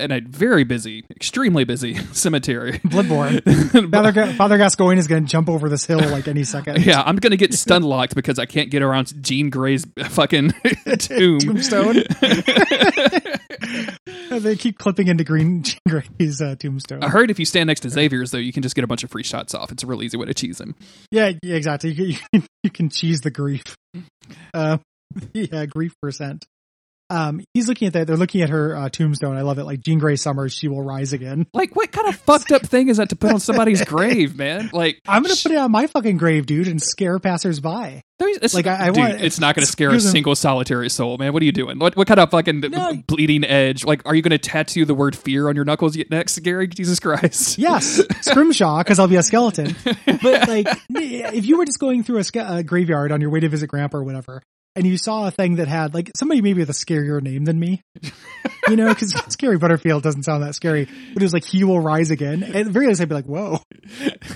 in 0.00 0.12
a 0.12 0.20
very 0.20 0.64
busy, 0.64 1.04
extremely 1.10 1.64
busy 1.64 1.94
cemetery. 2.12 2.78
Bloodborne. 2.80 3.42
Father, 3.90 4.12
Ga- 4.12 4.32
Father 4.34 4.58
Gascoigne 4.58 4.98
is 4.98 5.06
going 5.06 5.24
to 5.24 5.30
jump 5.30 5.48
over 5.48 5.68
this 5.68 5.84
hill 5.84 5.98
like 5.98 6.28
any 6.28 6.44
second. 6.44 6.84
yeah, 6.86 7.02
I'm 7.04 7.16
gonna 7.16 7.36
get 7.36 7.54
stun 7.54 7.82
locked 7.82 8.14
because 8.14 8.38
I 8.38 8.46
can't 8.46 8.70
get 8.70 8.82
around 8.82 9.22
Jean 9.22 9.50
Grey's 9.50 9.86
fucking 10.08 10.52
tomb. 10.98 11.38
Tombstone. 11.38 12.04
they 14.30 14.56
keep 14.56 14.78
clipping 14.78 15.08
into 15.08 15.24
Green 15.24 15.62
Jean 15.62 15.78
Grey's 15.88 16.40
uh, 16.40 16.54
tombstone. 16.58 17.02
I 17.02 17.08
heard 17.08 17.30
if 17.30 17.38
you 17.38 17.44
stand 17.44 17.66
next 17.66 17.80
to 17.80 17.90
Xavier's 17.90 18.30
though, 18.30 18.38
you 18.38 18.52
can 18.52 18.62
just 18.62 18.74
get 18.74 18.84
a 18.84 18.88
bunch 18.88 19.04
of 19.04 19.10
free 19.10 19.22
shots 19.24 19.54
off. 19.54 19.72
It's 19.72 19.82
a 19.82 19.86
real 19.86 20.02
easy 20.02 20.16
way 20.16 20.26
to 20.26 20.34
cheese 20.34 20.60
him. 20.60 20.74
Yeah, 21.10 21.32
yeah, 21.42 21.56
exactly. 21.56 21.90
You 21.92 22.16
can, 22.32 22.46
you 22.62 22.70
can 22.70 22.88
cheese 22.90 23.20
the 23.20 23.30
grief. 23.30 23.64
Uh, 24.54 24.78
yeah, 25.32 25.66
grief 25.66 25.94
percent. 26.00 26.46
Um, 27.10 27.40
he's 27.54 27.68
looking 27.68 27.86
at 27.88 27.94
that. 27.94 28.06
They're 28.06 28.16
looking 28.16 28.42
at 28.42 28.50
her 28.50 28.76
uh, 28.76 28.88
tombstone. 28.90 29.36
I 29.36 29.42
love 29.42 29.58
it. 29.58 29.64
Like 29.64 29.80
Jean 29.80 29.98
Grey 29.98 30.16
Summers, 30.16 30.52
she 30.52 30.68
will 30.68 30.82
rise 30.82 31.12
again. 31.12 31.46
Like, 31.54 31.74
what 31.74 31.90
kind 31.90 32.06
of 32.08 32.16
fucked 32.16 32.52
up 32.52 32.62
thing 32.62 32.88
is 32.88 32.98
that 32.98 33.08
to 33.10 33.16
put 33.16 33.32
on 33.32 33.40
somebody's 33.40 33.82
grave, 33.86 34.36
man? 34.36 34.70
Like, 34.72 35.00
I'm 35.08 35.22
gonna 35.22 35.34
put 35.42 35.52
it 35.52 35.56
on 35.58 35.70
my 35.70 35.86
fucking 35.86 36.18
grave, 36.18 36.44
dude, 36.46 36.68
and 36.68 36.82
scare 36.82 37.18
passersby. 37.18 38.02
It's, 38.20 38.52
Like, 38.52 38.66
I- 38.66 38.82
I 38.82 38.86
dude, 38.86 38.96
want- 38.96 39.20
it's 39.20 39.38
not 39.38 39.54
going 39.54 39.64
to 39.64 39.70
scare 39.70 39.90
a 39.90 40.00
single 40.00 40.34
solitary 40.34 40.90
soul, 40.90 41.18
man. 41.18 41.32
What 41.32 41.40
are 41.40 41.44
you 41.46 41.52
doing? 41.52 41.78
What 41.78 41.94
what 41.96 42.08
kind 42.08 42.18
of 42.18 42.30
fucking 42.32 42.60
No. 42.60 42.94
bleeding 43.06 43.44
edge? 43.44 43.84
Like, 43.84 44.02
are 44.06 44.14
you 44.14 44.22
going 44.22 44.32
to 44.32 44.38
tattoo 44.38 44.84
the 44.84 44.94
word 44.94 45.14
fear 45.14 45.48
on 45.48 45.54
your 45.54 45.64
knuckles 45.64 45.96
yet 45.96 46.10
next, 46.10 46.36
Gary? 46.40 46.66
Jesus 46.66 46.98
Christ! 46.98 47.58
Yes, 47.58 48.02
Scrimshaw, 48.22 48.78
because 48.78 48.98
I'll 48.98 49.06
be 49.08 49.16
a 49.16 49.22
skeleton. 49.22 49.76
But 50.20 50.48
like, 50.48 50.66
if 50.90 51.46
you 51.46 51.58
were 51.58 51.64
just 51.64 51.78
going 51.78 52.02
through 52.02 52.18
a, 52.18 52.24
ske- 52.24 52.36
a 52.38 52.62
graveyard 52.64 53.12
on 53.12 53.20
your 53.20 53.30
way 53.30 53.38
to 53.40 53.48
visit 53.48 53.68
Grandpa 53.68 53.98
or 53.98 54.02
whatever, 54.04 54.42
and 54.78 54.86
you 54.86 54.96
saw 54.96 55.26
a 55.26 55.30
thing 55.30 55.56
that 55.56 55.68
had 55.68 55.92
like 55.94 56.10
somebody 56.16 56.40
maybe 56.40 56.60
with 56.60 56.70
a 56.70 56.72
scarier 56.72 57.20
name 57.20 57.44
than 57.44 57.58
me, 57.58 57.82
you 58.68 58.76
know, 58.76 58.88
because 58.88 59.10
Scary 59.32 59.58
Butterfield 59.58 60.02
doesn't 60.02 60.22
sound 60.22 60.42
that 60.42 60.54
scary, 60.54 60.84
but 61.12 61.22
it 61.22 61.24
was 61.24 61.32
like 61.32 61.44
He 61.44 61.64
Will 61.64 61.80
Rise 61.80 62.10
Again. 62.10 62.42
At 62.42 62.64
the 62.64 62.70
very 62.70 62.86
least, 62.86 63.00
I'd 63.00 63.08
be 63.08 63.14
like, 63.14 63.26
whoa. 63.26 63.58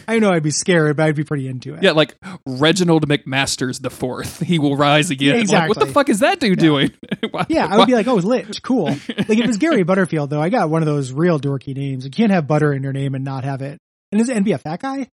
I 0.09 0.18
know 0.18 0.31
I'd 0.31 0.42
be 0.42 0.50
scared, 0.50 0.96
but 0.96 1.05
I'd 1.07 1.14
be 1.16 1.24
pretty 1.24 1.48
into 1.48 1.74
it. 1.74 1.83
Yeah, 1.83 1.92
like 1.92 2.16
Reginald 2.46 3.07
McMasters 3.09 3.81
the 3.81 3.90
Fourth. 3.90 4.40
He 4.40 4.59
will 4.59 4.76
rise 4.76 5.11
again. 5.11 5.46
Yeah, 5.48 5.61
Like, 5.61 5.68
what 5.68 5.78
the 5.78 5.87
fuck 5.87 6.09
is 6.09 6.20
that 6.20 6.40
dude 6.40 6.59
doing? 6.59 6.92
Why- 7.31 7.46
Yeah, 7.48 7.66
I 7.66 7.70
why- 7.70 7.76
would 7.78 7.87
be 7.87 7.94
like, 7.94 8.07
oh, 8.07 8.16
it's 8.18 8.26
Lich, 8.26 8.62
cool. 8.62 8.87
Like 8.87 9.09
if 9.09 9.46
it's 9.48 9.59
Gary 9.59 9.83
Butterfield, 9.85 10.31
though, 10.31 10.40
I 10.42 10.48
got 10.48 10.68
one 10.70 10.83
of 10.83 10.87
those 10.87 11.12
real 11.12 11.38
dorky 11.38 11.74
names. 11.76 12.05
You 12.05 12.11
can't 12.11 12.33
have 12.33 12.46
butter 12.46 12.72
in 12.72 12.83
your 12.83 12.92
name 12.92 13.14
and 13.14 13.24
not 13.24 13.44
have 13.44 13.62
it, 13.62 13.78
and 14.11 14.20
is 14.20 14.28
and 14.28 14.44
be 14.44 14.52
a 14.52 14.59
fat 14.59 14.81
guy, 14.81 15.09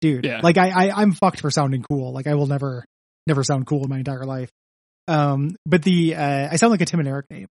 dude. 0.00 0.24
Yeah. 0.24 0.40
Like 0.42 0.56
I, 0.58 0.70
I, 0.88 1.02
I'm 1.02 1.12
fucked 1.12 1.40
for 1.40 1.50
sounding 1.50 1.82
cool. 1.82 2.12
Like 2.12 2.26
I 2.26 2.34
will 2.34 2.46
never, 2.46 2.84
never 3.26 3.42
sound 3.44 3.66
cool 3.66 3.82
in 3.84 3.90
my 3.90 3.98
entire 3.98 4.24
life. 4.24 4.50
Um, 5.10 5.56
but 5.66 5.82
the 5.82 6.14
uh, 6.14 6.48
I 6.52 6.56
sound 6.56 6.70
like 6.70 6.80
a 6.80 6.84
Tim 6.86 7.00
and 7.00 7.08
Eric 7.08 7.30
name. 7.30 7.48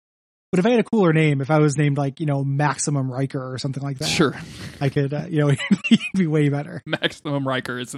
But 0.52 0.60
if 0.60 0.66
I 0.66 0.70
had 0.70 0.78
a 0.78 0.84
cooler 0.84 1.12
name, 1.12 1.40
if 1.40 1.50
I 1.50 1.58
was 1.58 1.76
named 1.76 1.98
like 1.98 2.20
you 2.20 2.26
know 2.26 2.44
Maximum 2.44 3.10
Riker 3.10 3.52
or 3.52 3.58
something 3.58 3.82
like 3.82 3.98
that, 3.98 4.08
Sure. 4.08 4.34
I 4.80 4.90
could 4.90 5.12
uh, 5.12 5.24
you 5.28 5.40
know 5.44 5.52
be 6.14 6.26
way 6.28 6.48
better. 6.50 6.82
Maximum 6.86 7.46
Riker. 7.46 7.78
Is, 7.80 7.92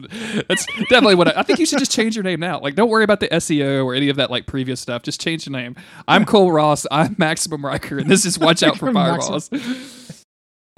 that's 0.49 0.64
definitely 0.88 1.14
what 1.16 1.29
I, 1.29 1.40
I 1.40 1.42
think 1.42 1.59
you 1.59 1.66
should 1.66 1.79
just 1.79 1.92
change 1.92 2.16
your 2.16 2.23
name 2.23 2.40
now. 2.40 2.59
Like, 2.61 2.75
don't 2.75 2.88
worry 2.88 3.05
about 3.05 3.21
the 3.21 3.29
SEO 3.29 3.85
or 3.85 3.94
any 3.94 4.09
of 4.09 4.16
that 4.16 4.31
like 4.31 4.47
previous 4.47 4.81
stuff. 4.81 5.03
Just 5.03 5.21
change 5.21 5.44
the 5.44 5.51
name. 5.51 5.77
I'm 6.09 6.25
Cole 6.25 6.51
Ross. 6.51 6.87
I'm 6.90 7.16
Maximum 7.18 7.64
Riker, 7.64 7.99
and 7.99 8.11
this 8.11 8.25
is 8.25 8.38
Watch 8.38 8.62
Out 8.62 8.79
for 8.79 8.90
Maximum- 8.92 9.40
Fireballs. 9.40 9.98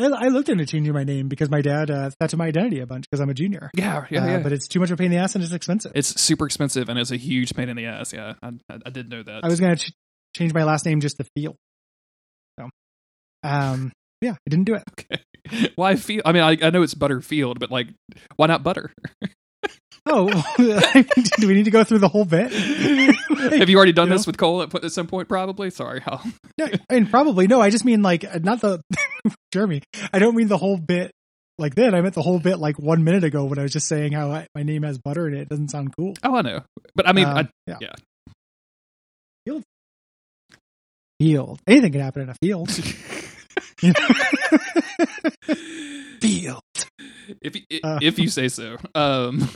I, 0.01 0.27
I 0.27 0.29
looked 0.29 0.49
into 0.49 0.67
changing 0.67 0.93
my 0.93 1.05
name 1.05 1.29
because 1.29 1.51
my 1.51 1.61
dad 1.63 1.91
uh, 1.91 2.11
to 2.27 2.37
my 2.37 2.47
identity 2.47 2.81
a 2.81 2.87
bunch 2.87 3.05
because 3.11 3.21
I'm 3.21 3.31
a 3.31 3.35
junior. 3.35 3.71
Yeah, 3.75 4.05
yeah, 4.11 4.23
Uh, 4.23 4.27
yeah. 4.27 4.39
But 4.39 4.53
it's 4.53 4.69
too 4.69 4.81
much 4.81 4.91
of 4.91 4.95
a 4.95 4.97
pain 4.99 5.07
in 5.07 5.13
the 5.13 5.19
ass 5.19 5.35
and 5.35 5.45
it's 5.45 5.53
expensive. 5.53 5.93
it's 5.95 6.21
super 6.21 6.47
expensive 6.47 6.89
and 6.89 6.99
it's 6.99 7.11
a 7.11 7.17
huge 7.17 7.55
pain 7.55 7.69
in 7.69 7.77
the 7.77 7.87
ass. 7.87 8.13
Yeah, 8.13 8.35
I, 8.43 8.49
I, 8.69 8.79
I 8.87 8.91
did 8.91 9.09
know 9.11 9.23
that. 9.23 9.45
I 9.45 9.49
was 9.49 9.61
gonna 9.61 9.77
ch- 9.77 9.93
change 10.37 10.55
my 10.55 10.65
last 10.65 10.85
name 10.87 11.01
just 11.01 11.17
to 11.19 11.25
feel. 11.37 11.57
So, 12.59 12.69
um, 13.43 13.93
yeah, 14.21 14.33
I 14.33 14.51
didn't 14.51 14.65
do 14.65 14.75
it. 14.75 14.85
okay. 15.53 15.71
Why 15.77 15.97
feel? 15.97 16.23
I 16.25 16.33
mean, 16.33 16.43
I, 16.43 16.57
I 16.63 16.71
know 16.71 16.83
it's 16.83 16.95
Butterfield, 16.95 17.59
but 17.59 17.71
like, 17.71 17.89
why 18.37 18.47
not 18.47 18.63
butter? 18.63 18.93
Oh, 20.07 20.29
do 20.57 21.47
we 21.47 21.55
need 21.55 21.65
to 21.67 21.71
go 21.71 21.85
through 21.85 21.99
the 21.99 22.09
whole 22.09 22.25
bit? 22.25 22.51
Have 23.59 23.69
you 23.69 23.77
already 23.77 23.93
done 23.93 24.09
You 24.09 24.15
this 24.15 24.27
with 24.27 24.37
Cole 24.39 24.63
at, 24.63 24.75
at 24.85 24.93
some 24.93 25.07
point? 25.07 25.29
Probably. 25.29 25.71
Sorry. 25.71 26.03
I'll, 26.07 26.23
No, 26.59 26.67
I 26.89 26.95
mean, 26.95 27.07
probably 27.07 27.47
no. 27.47 27.61
I 27.61 27.71
just 27.71 27.85
mean 27.85 28.03
like 28.03 28.25
not 28.43 28.61
the 28.61 28.81
Jeremy. 29.53 29.83
I 30.13 30.19
don't 30.19 30.35
mean 30.37 30.49
the 30.49 30.59
whole 30.59 30.77
bit 30.79 31.13
like 31.59 31.75
that. 31.77 31.95
I 31.95 32.01
meant 32.01 32.15
the 32.15 32.23
whole 32.23 32.39
bit 32.39 32.59
like 32.59 32.79
one 32.79 33.05
minute 33.05 33.25
ago 33.25 33.45
when 33.45 33.59
I 33.59 33.63
was 33.63 33.73
just 33.73 33.89
saying 33.89 34.13
how 34.13 34.31
I, 34.31 34.47
my 34.55 34.63
name 34.63 34.83
has 34.83 34.99
butter 34.99 35.29
in 35.29 35.35
it. 35.35 35.41
It 35.43 35.49
doesn't 35.49 35.69
sound 35.71 35.95
cool. 35.97 36.15
oh, 36.23 36.37
I 36.37 36.43
know. 36.43 36.61
But 36.95 37.09
I 37.09 37.13
mean, 37.13 37.27
Um, 37.27 37.37
I, 37.39 37.49
yeah. 37.67 37.77
yeah. 37.81 37.93
Field. 39.47 39.63
Field. 41.19 41.61
Anything 41.67 41.93
can 41.93 42.01
happen 42.01 42.23
in 42.23 42.29
a 42.31 42.35
field. 42.43 42.71
Field. 46.21 46.61
If 47.43 47.57
you, 47.57 47.63
Uh. 47.83 47.99
if 48.03 48.19
you 48.19 48.29
say 48.29 48.49
so. 48.49 48.77
Um, 48.95 49.41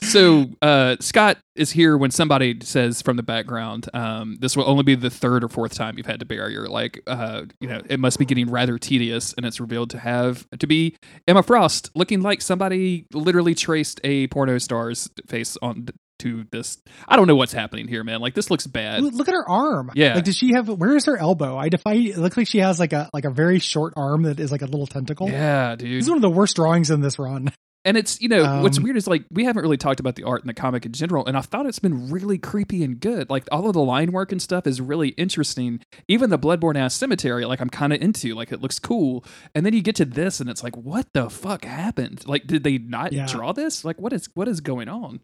so 0.00 0.46
uh, 0.62 0.96
Scott 1.00 1.38
is 1.56 1.70
here 1.70 1.96
when 1.96 2.10
somebody 2.10 2.58
says 2.62 3.02
from 3.02 3.16
the 3.16 3.22
background, 3.22 3.88
um, 3.94 4.36
"This 4.40 4.56
will 4.56 4.68
only 4.68 4.82
be 4.82 4.94
the 4.94 5.10
third 5.10 5.44
or 5.44 5.48
fourth 5.48 5.74
time 5.74 5.96
you've 5.96 6.06
had 6.06 6.20
to 6.20 6.26
bury 6.26 6.52
your 6.52 6.68
like, 6.68 7.00
uh, 7.06 7.42
you 7.60 7.68
know, 7.68 7.80
it 7.88 8.00
must 8.00 8.18
be 8.18 8.24
getting 8.24 8.50
rather 8.50 8.78
tedious." 8.78 9.32
And 9.34 9.46
it's 9.46 9.60
revealed 9.60 9.90
to 9.90 9.98
have 9.98 10.46
to 10.58 10.66
be 10.66 10.96
Emma 11.26 11.42
Frost, 11.42 11.90
looking 11.94 12.22
like 12.22 12.42
somebody 12.42 13.06
literally 13.12 13.54
traced 13.54 14.00
a 14.04 14.26
porno 14.28 14.58
star's 14.58 15.08
face 15.26 15.56
on 15.62 15.86
to 16.20 16.44
this. 16.50 16.78
I 17.08 17.16
don't 17.16 17.26
know 17.26 17.36
what's 17.36 17.52
happening 17.52 17.88
here, 17.88 18.04
man. 18.04 18.20
Like 18.20 18.34
this 18.34 18.50
looks 18.50 18.66
bad. 18.66 19.02
Look 19.02 19.28
at 19.28 19.34
her 19.34 19.48
arm. 19.48 19.90
Yeah. 19.94 20.14
Like, 20.14 20.24
does 20.24 20.36
she 20.36 20.52
have? 20.54 20.68
Where 20.68 20.96
is 20.96 21.06
her 21.06 21.16
elbow? 21.16 21.56
I 21.58 21.68
defy. 21.68 21.94
It 21.94 22.18
looks 22.18 22.36
like 22.36 22.46
she 22.46 22.58
has 22.58 22.78
like 22.78 22.92
a 22.92 23.10
like 23.12 23.24
a 23.24 23.30
very 23.30 23.58
short 23.58 23.94
arm 23.96 24.22
that 24.22 24.40
is 24.40 24.52
like 24.52 24.62
a 24.62 24.66
little 24.66 24.86
tentacle. 24.86 25.28
Yeah, 25.28 25.76
dude. 25.76 25.98
This 25.98 26.04
is 26.04 26.10
one 26.10 26.18
of 26.18 26.22
the 26.22 26.30
worst 26.30 26.56
drawings 26.56 26.90
in 26.90 27.00
this 27.00 27.18
run. 27.18 27.50
And 27.86 27.98
it's 27.98 28.18
you 28.22 28.30
know 28.30 28.62
what's 28.62 28.78
Um, 28.78 28.84
weird 28.84 28.96
is 28.96 29.06
like 29.06 29.24
we 29.30 29.44
haven't 29.44 29.60
really 29.60 29.76
talked 29.76 30.00
about 30.00 30.16
the 30.16 30.22
art 30.22 30.40
in 30.40 30.46
the 30.46 30.54
comic 30.54 30.86
in 30.86 30.92
general, 30.92 31.26
and 31.26 31.36
I 31.36 31.42
thought 31.42 31.66
it's 31.66 31.80
been 31.80 32.10
really 32.10 32.38
creepy 32.38 32.82
and 32.82 32.98
good. 32.98 33.28
Like 33.28 33.44
all 33.52 33.66
of 33.66 33.74
the 33.74 33.82
line 33.82 34.10
work 34.10 34.32
and 34.32 34.40
stuff 34.40 34.66
is 34.66 34.80
really 34.80 35.08
interesting. 35.10 35.80
Even 36.08 36.30
the 36.30 36.38
Bloodborne 36.38 36.76
ass 36.78 36.94
cemetery, 36.94 37.44
like 37.44 37.60
I'm 37.60 37.68
kind 37.68 37.92
of 37.92 38.00
into. 38.00 38.34
Like 38.34 38.52
it 38.52 38.62
looks 38.62 38.78
cool. 38.78 39.22
And 39.54 39.66
then 39.66 39.74
you 39.74 39.82
get 39.82 39.96
to 39.96 40.06
this, 40.06 40.40
and 40.40 40.48
it's 40.48 40.62
like, 40.62 40.74
what 40.78 41.08
the 41.12 41.28
fuck 41.28 41.66
happened? 41.66 42.26
Like, 42.26 42.46
did 42.46 42.64
they 42.64 42.78
not 42.78 43.12
Yeah. 43.12 43.26
draw 43.26 43.52
this? 43.52 43.84
Like, 43.84 44.00
what 44.00 44.14
is 44.14 44.30
what 44.32 44.48
is 44.48 44.62
going 44.62 44.88
on? 44.88 45.20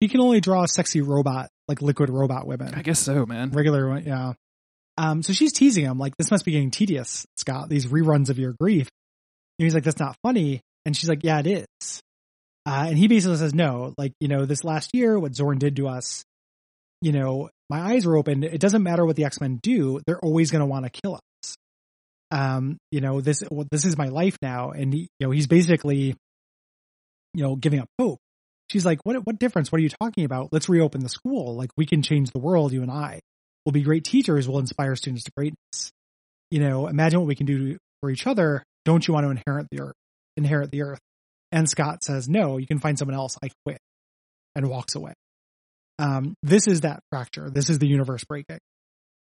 He 0.00 0.08
can 0.08 0.20
only 0.20 0.40
draw 0.40 0.64
sexy 0.64 1.02
robot, 1.02 1.50
like 1.68 1.82
liquid 1.82 2.08
robot 2.08 2.46
women. 2.46 2.74
I 2.74 2.82
guess 2.82 2.98
so, 2.98 3.26
man. 3.26 3.50
Regular, 3.50 3.88
one, 3.88 4.04
yeah. 4.04 4.32
Um, 4.96 5.22
so 5.22 5.32
she's 5.32 5.52
teasing 5.52 5.84
him 5.84 5.98
like, 5.98 6.16
"This 6.16 6.30
must 6.30 6.44
be 6.44 6.52
getting 6.52 6.70
tedious, 6.70 7.26
Scott. 7.36 7.68
These 7.68 7.86
reruns 7.86 8.30
of 8.30 8.38
your 8.38 8.54
grief." 8.58 8.88
And 9.58 9.64
he's 9.64 9.74
like, 9.74 9.84
"That's 9.84 10.00
not 10.00 10.16
funny." 10.22 10.62
And 10.84 10.96
she's 10.96 11.08
like, 11.08 11.22
"Yeah, 11.22 11.38
it 11.40 11.46
is." 11.46 12.02
Uh, 12.66 12.86
and 12.88 12.98
he 12.98 13.08
basically 13.08 13.36
says, 13.36 13.54
"No, 13.54 13.94
like 13.98 14.12
you 14.20 14.28
know, 14.28 14.46
this 14.46 14.64
last 14.64 14.90
year, 14.94 15.18
what 15.18 15.32
Xorn 15.32 15.58
did 15.58 15.76
to 15.76 15.88
us, 15.88 16.24
you 17.02 17.12
know, 17.12 17.50
my 17.68 17.80
eyes 17.80 18.06
were 18.06 18.16
open. 18.16 18.42
It 18.42 18.60
doesn't 18.60 18.82
matter 18.82 19.04
what 19.04 19.16
the 19.16 19.24
X 19.24 19.40
Men 19.40 19.58
do; 19.62 20.00
they're 20.06 20.20
always 20.20 20.50
going 20.50 20.60
to 20.60 20.66
want 20.66 20.84
to 20.84 20.90
kill 20.90 21.14
us. 21.16 21.56
Um, 22.30 22.78
you 22.90 23.00
know, 23.00 23.20
this 23.20 23.42
well, 23.50 23.66
this 23.70 23.84
is 23.84 23.98
my 23.98 24.08
life 24.08 24.36
now, 24.40 24.70
and 24.70 24.92
he, 24.92 25.08
you 25.18 25.26
know, 25.26 25.30
he's 25.30 25.46
basically, 25.46 26.14
you 27.34 27.42
know, 27.42 27.54
giving 27.56 27.80
up 27.80 27.88
hope." 27.98 28.18
She's 28.70 28.86
like, 28.86 29.00
"What? 29.02 29.26
What 29.26 29.40
difference? 29.40 29.72
What 29.72 29.80
are 29.80 29.82
you 29.82 29.88
talking 29.88 30.24
about? 30.24 30.50
Let's 30.52 30.68
reopen 30.68 31.02
the 31.02 31.08
school. 31.08 31.56
Like 31.56 31.70
we 31.76 31.86
can 31.86 32.02
change 32.02 32.30
the 32.30 32.38
world. 32.38 32.72
You 32.72 32.82
and 32.82 32.90
I 32.90 33.18
will 33.64 33.72
be 33.72 33.82
great 33.82 34.04
teachers. 34.04 34.48
We'll 34.48 34.60
inspire 34.60 34.94
students 34.94 35.24
to 35.24 35.32
greatness. 35.36 35.90
You 36.52 36.60
know, 36.60 36.86
imagine 36.86 37.18
what 37.18 37.26
we 37.26 37.34
can 37.34 37.46
do 37.46 37.78
for 38.00 38.10
each 38.10 38.28
other. 38.28 38.62
Don't 38.84 39.06
you 39.06 39.12
want 39.12 39.26
to 39.26 39.30
inherit 39.30 39.66
the 39.72 39.80
earth? 39.80 39.96
Inherit 40.36 40.70
the 40.70 40.82
earth?" 40.82 41.00
And 41.50 41.68
Scott 41.68 42.04
says, 42.04 42.28
"No, 42.28 42.58
you 42.58 42.66
can 42.68 42.78
find 42.78 42.96
someone 42.96 43.16
else. 43.16 43.36
I 43.42 43.50
quit," 43.64 43.80
and 44.54 44.68
walks 44.70 44.94
away. 44.94 45.14
Um, 45.98 46.34
this 46.44 46.68
is 46.68 46.82
that 46.82 47.00
fracture. 47.10 47.50
This 47.50 47.70
is 47.70 47.80
the 47.80 47.88
universe 47.88 48.22
breaking. 48.22 48.60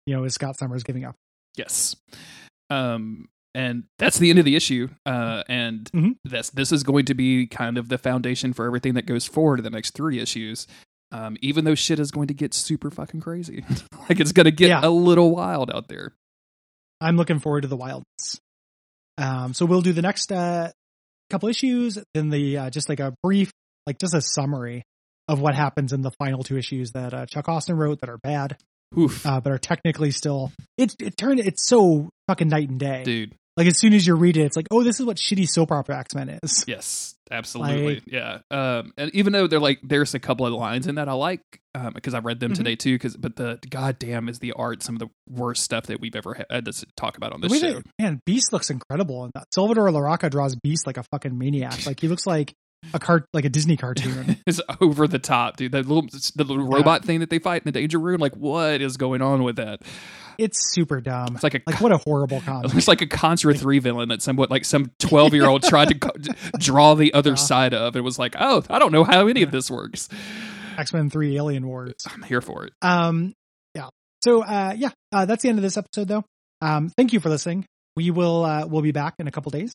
You 0.05 0.17
know, 0.17 0.25
is 0.25 0.35
Scott 0.35 0.59
Summers 0.59 0.83
giving 0.83 1.05
up? 1.05 1.17
Yes. 1.57 1.97
Um, 2.69 3.29
and 3.55 3.85
that's 3.99 4.19
the 4.19 4.31
end 4.31 4.39
of 4.39 4.45
the 4.45 4.57
issue. 4.57 4.89
Uh, 5.07 5.43
and 5.49 5.91
Mhm. 5.93 6.17
this 6.25 6.51
this 6.51 6.73
is 6.73 6.83
going 6.83 7.05
to 7.07 7.15
be 7.15 7.47
kind 7.47 7.79
of 7.79 7.89
the 7.89 7.99
foundation 7.99 8.53
for 8.53 8.67
everything 8.67 8.95
that 8.95 9.07
goes 9.07 9.27
forward 9.27 9.59
in 9.61 9.65
the 9.65 9.71
next 9.71 9.91
three 9.95 10.19
issues. 10.21 10.67
Um, 11.11 11.37
even 11.43 11.65
though 11.67 11.75
shit 11.75 11.99
is 11.99 12.11
going 12.11 12.29
to 12.29 12.35
get 12.35 12.55
super 12.55 12.91
fucking 12.91 13.21
crazy, 13.21 13.65
like 14.09 14.19
it's 14.21 14.33
going 14.33 14.47
to 14.47 14.51
get 14.51 14.69
Yeah. 14.69 14.81
a 14.83 14.89
little 14.89 15.31
wild 15.35 15.71
out 15.71 15.89
there. 15.89 16.15
I'm 17.01 17.17
looking 17.17 17.39
forward 17.39 17.63
to 17.63 17.69
the 17.69 17.77
wildness. 17.77 18.39
Um, 19.19 19.53
so 19.55 19.67
we'll 19.67 19.83
do 19.83 19.93
the 19.93 20.03
next 20.03 20.33
uh, 20.33 20.71
couple 21.31 21.49
issues, 21.49 21.99
then 22.15 22.31
the 22.31 22.57
uh, 22.59 22.71
just 22.71 22.89
like 22.89 23.01
a 23.01 23.15
brief, 23.23 23.51
like 23.87 23.99
just 23.99 24.15
a 24.15 24.23
summary 24.23 24.85
of 25.29 25.41
what 25.41 25.55
happens 25.55 25.93
in 25.93 26.01
the 26.03 26.11
final 26.13 26.43
two 26.43 26.57
issues 26.57 26.93
that 26.93 27.13
uh, 27.13 27.27
Chuck 27.27 27.49
Austen 27.49 27.77
wrote 27.77 28.01
that 28.01 28.09
are 28.09 28.19
bad, 28.19 28.57
Oof, 28.99 29.25
uh, 29.27 29.41
but 29.41 29.53
are 29.53 29.59
technically 29.59 30.11
still. 30.13 30.51
It 30.79 30.95
it 30.99 31.17
turned 31.17 31.41
it's 31.41 31.67
so 31.67 32.09
fucking 32.29 32.49
night 32.49 32.71
and 32.71 32.81
day. 32.81 33.03
dude. 33.05 33.35
Like 33.57 33.67
as 33.67 33.79
soon 33.79 33.93
as 33.93 34.07
you 34.07 34.15
read 34.15 34.37
it, 34.37 34.43
it's 34.43 34.57
like, 34.57 34.67
oh, 34.71 34.83
this 34.83 34.99
is 34.99 35.05
what 35.07 35.17
shitty 35.19 35.47
soap 35.47 35.73
opera 35.73 35.99
X 35.99 36.15
Men 36.15 36.39
is. 36.43 36.65
Yes, 36.67 37.15
absolutely. 37.31 37.97
Like- 37.97 38.03
yeah. 38.07 38.39
Um, 38.51 38.93
and 38.97 39.15
even 39.15 39.33
though 39.35 39.47
they're 39.47 39.61
like, 39.61 39.79
there's 39.83 40.15
a 40.15 40.19
couple 40.19 40.47
of 40.47 40.55
lines 40.55 40.87
in 40.87 40.95
that 40.95 41.09
I 41.09 41.13
like, 41.13 41.43
um, 41.75 41.93
because 41.93 42.15
I 42.15 42.21
read 42.21 42.41
them 42.41 42.53
Mhm. 42.53 42.57
today 42.57 42.77
too. 42.77 42.95
Because, 42.95 43.15
but 43.17 43.37
the 43.37 43.59
goddamn 43.69 44.29
is 44.31 44.39
the 44.39 44.53
art 44.53 44.83
some 44.83 44.95
of 44.95 45.01
the 45.01 45.09
worst 45.29 45.63
stuff 45.65 45.85
that 45.89 46.01
we've 46.01 46.17
ever 46.17 46.35
had 46.49 46.65
to 46.65 46.87
talk 46.97 47.17
about 47.19 47.33
on 47.35 47.41
this 47.43 47.61
show. 47.61 47.73
that- 47.75 47.85
man, 48.01 48.21
Beast 48.25 48.53
looks 48.55 48.71
incredible, 48.71 49.25
in 49.27 49.31
that. 49.35 49.45
Salvador 49.55 49.89
Larroca 49.89 50.31
draws 50.31 50.55
Beast 50.57 50.87
like 50.87 50.97
a 50.97 51.03
fucking 51.05 51.37
maniac. 51.37 51.85
Like 51.87 52.01
he 52.01 52.09
looks 52.09 52.27
like 52.27 52.55
a 52.95 52.99
cart, 52.99 53.27
like 53.35 53.45
a 53.45 53.49
Disney 53.51 53.77
cartoon. 53.77 54.39
is 54.47 54.61
over 54.81 55.07
the 55.07 55.19
top, 55.19 55.57
dude. 55.59 55.73
That 55.73 55.87
little 55.87 56.03
the 56.35 56.45
little 56.45 56.65
Yeah. 56.71 56.75
robot 56.77 57.05
thing 57.05 57.21
that 57.21 57.29
they 57.31 57.39
fight 57.39 57.63
in 57.63 57.73
the 57.73 57.79
danger 57.79 57.99
room, 57.99 58.19
like 58.21 58.35
what 58.35 58.81
is 58.81 58.97
going 58.97 59.21
on 59.23 59.43
with 59.45 59.57
that? 59.57 59.83
It's 60.39 60.73
super 60.73 61.01
dumb. 61.01 61.35
It's 61.35 61.43
like 61.43 61.55
a 61.55 61.61
Like 61.67 61.81
what 61.81 61.93
a 61.93 61.99
horrible 61.99 62.41
comic. 62.45 62.75
it's 62.75 62.89
like 62.89 63.01
a 63.03 63.07
Contra 63.07 63.55
three 63.55 63.79
villain 63.79 64.09
that 64.11 64.23
somewhat 64.23 64.51
like 64.51 64.65
some 64.65 64.91
twelve 64.99 65.35
year 65.35 65.47
old 65.47 65.63
tried 65.63 65.89
to 65.89 65.95
draw 66.59 66.95
the 66.95 67.13
other 67.15 67.31
Yeah. 67.31 67.37
side 67.37 67.75
of. 67.75 67.97
It 67.97 68.01
was 68.03 68.19
like, 68.19 68.35
oh, 68.39 68.63
I 68.71 68.79
don't 68.79 68.93
know 68.93 69.05
how 69.05 69.27
any 69.29 69.43
of 69.43 69.51
this 69.51 69.71
works. 69.71 70.09
X 70.79 70.93
Men 70.93 71.11
Three 71.11 71.37
Alien 71.37 71.67
Wars. 71.67 71.95
I'm 72.07 72.23
here 72.23 72.41
for 72.41 72.65
it. 72.65 72.73
Um, 72.83 73.35
yeah. 73.75 73.89
So, 74.25 74.43
uh, 74.43 74.75
yeah, 74.77 74.91
uh, 75.13 75.25
that's 75.27 75.43
the 75.43 75.49
end 75.49 75.59
of 75.59 75.63
this 75.63 75.77
episode, 75.77 76.09
though. 76.09 76.25
Um, 76.61 76.91
thank 76.97 77.13
you 77.13 77.21
for 77.21 77.29
listening. 77.29 77.67
We 77.97 78.11
will, 78.11 78.45
uh, 78.45 78.67
we'll 78.67 78.81
be 78.83 78.93
back 78.93 79.15
in 79.19 79.27
a 79.27 79.31
couple 79.31 79.51
days. 79.51 79.73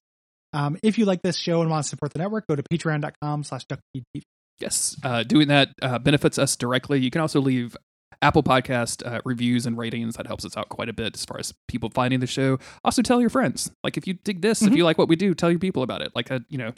Um, 0.54 0.78
if 0.82 0.98
you 0.98 1.06
like 1.06 1.22
this 1.22 1.38
show 1.38 1.62
and 1.62 1.70
want 1.70 1.84
to 1.84 1.90
support 1.90 2.14
the 2.14 2.20
network, 2.20 2.48
go 2.48 2.56
to 2.56 2.64
patreon.com 2.64 3.44
slash 3.44 3.66
duckfeedtv. 3.68 4.22
Yes, 4.60 4.96
uh, 5.04 5.22
doing 5.22 5.50
that 5.50 5.70
uh, 5.84 6.00
benefits 6.00 6.40
us 6.40 6.56
directly. 6.56 7.00
You 7.00 7.12
can 7.12 7.22
also 7.22 7.40
leave 7.40 7.78
Apple 8.22 8.42
Podcast 8.44 9.06
uh, 9.06 9.22
reviews 9.26 9.66
and 9.66 9.78
ratings. 9.78 10.16
That 10.16 10.28
helps 10.28 10.44
us 10.46 10.58
out 10.58 10.70
quite 10.70 10.90
a 10.90 10.94
bit 10.94 11.16
as 11.16 11.24
far 11.26 11.40
as 11.40 11.54
people 11.68 11.90
finding 11.94 12.20
the 12.20 12.28
show. 12.28 12.58
Also, 12.84 13.02
tell 13.02 13.22
your 13.22 13.30
friends. 13.30 13.70
Like, 13.84 13.98
if 13.98 14.08
you 14.08 14.14
dig 14.16 14.42
this, 14.42 14.62
if 14.62 14.74
Mhm. 14.74 14.78
you 14.78 14.84
like 14.86 14.98
what 14.98 15.08
we 15.08 15.16
do, 15.16 15.34
tell 15.34 15.50
your 15.52 15.60
people 15.60 15.84
about 15.84 16.02
it. 16.02 16.12
Like, 16.16 16.32
uh, 16.32 16.40
you 16.50 16.58
know, 16.58 16.74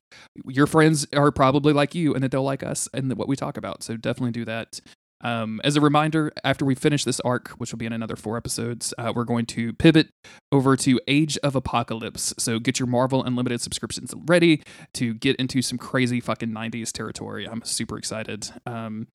your 0.46 0.68
friends 0.68 1.08
are 1.14 1.32
probably 1.32 1.72
like 1.74 1.96
you, 1.96 2.14
and 2.14 2.24
that 2.24 2.32
they'll 2.32 2.44
like 2.44 2.64
us 2.64 2.90
and 2.94 3.16
what 3.18 3.28
we 3.28 3.36
talk 3.36 3.56
about. 3.58 3.84
So 3.84 3.96
definitely 3.96 4.32
do 4.32 4.46
that. 4.46 4.82
Um, 5.22 5.60
as 5.64 5.76
a 5.76 5.82
reminder, 5.82 6.32
after 6.44 6.64
we 6.66 6.76
finish 6.76 7.04
this 7.04 7.20
arc, 7.22 7.50
which 7.58 7.72
will 7.72 7.78
be 7.78 7.86
in 7.86 7.94
another 7.94 8.16
four 8.16 8.38
episodes, 8.38 8.94
uh, 8.98 9.12
we're 9.14 9.26
going 9.26 9.46
to 9.48 9.74
pivot 9.74 10.10
over 10.52 10.78
to 10.78 11.00
Age 11.08 11.38
of 11.40 11.56
Apocalypse. 11.56 12.34
So 12.38 12.60
get 12.60 12.80
your 12.80 12.88
Marvel 12.88 13.24
Unlimited 13.24 13.62
subscriptions 13.62 14.14
ready 14.28 14.64
to 14.94 15.14
get 15.14 15.36
into 15.36 15.62
some 15.62 15.78
crazy 15.78 16.20
fucking 16.20 16.50
90s 16.50 16.92
territory. 16.92 17.48
I'm 17.48 17.64
super 17.64 17.98
excited. 17.98 18.50
Um, 18.66 19.08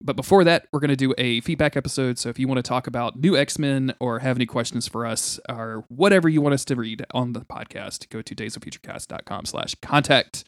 but 0.00 0.16
before 0.16 0.44
that, 0.44 0.66
we're 0.72 0.80
going 0.80 0.88
to 0.90 0.96
do 0.96 1.14
a 1.18 1.40
feedback 1.42 1.76
episode. 1.76 2.18
So 2.18 2.30
if 2.30 2.38
you 2.38 2.48
want 2.48 2.58
to 2.58 2.62
talk 2.62 2.86
about 2.86 3.18
new 3.18 3.36
X 3.36 3.58
Men 3.58 3.94
or 4.00 4.20
have 4.20 4.36
any 4.36 4.46
questions 4.46 4.88
for 4.88 5.04
us 5.04 5.38
or 5.48 5.84
whatever 5.88 6.28
you 6.28 6.40
want 6.40 6.54
us 6.54 6.64
to 6.66 6.76
read 6.76 7.04
on 7.12 7.32
the 7.32 7.40
podcast, 7.40 8.08
go 8.08 8.22
to 8.22 8.34
daysoffuturecast.com 8.34 9.44
slash 9.44 9.74
contact. 9.82 10.44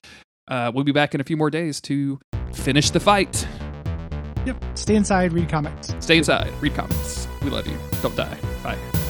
Uh, 0.48 0.72
we'll 0.74 0.84
be 0.84 0.92
back 0.92 1.14
in 1.14 1.20
a 1.20 1.24
few 1.24 1.36
more 1.36 1.50
days 1.50 1.80
to 1.82 2.18
finish 2.52 2.90
the 2.90 3.00
fight. 3.00 3.46
Yep. 4.46 4.64
Stay 4.74 4.96
inside, 4.96 5.32
read 5.32 5.48
comics. 5.48 5.94
Stay 6.00 6.18
inside, 6.18 6.52
read 6.60 6.74
comics. 6.74 7.28
We 7.42 7.50
love 7.50 7.66
you. 7.66 7.78
Don't 8.02 8.16
die. 8.16 8.38
Bye. 8.62 9.01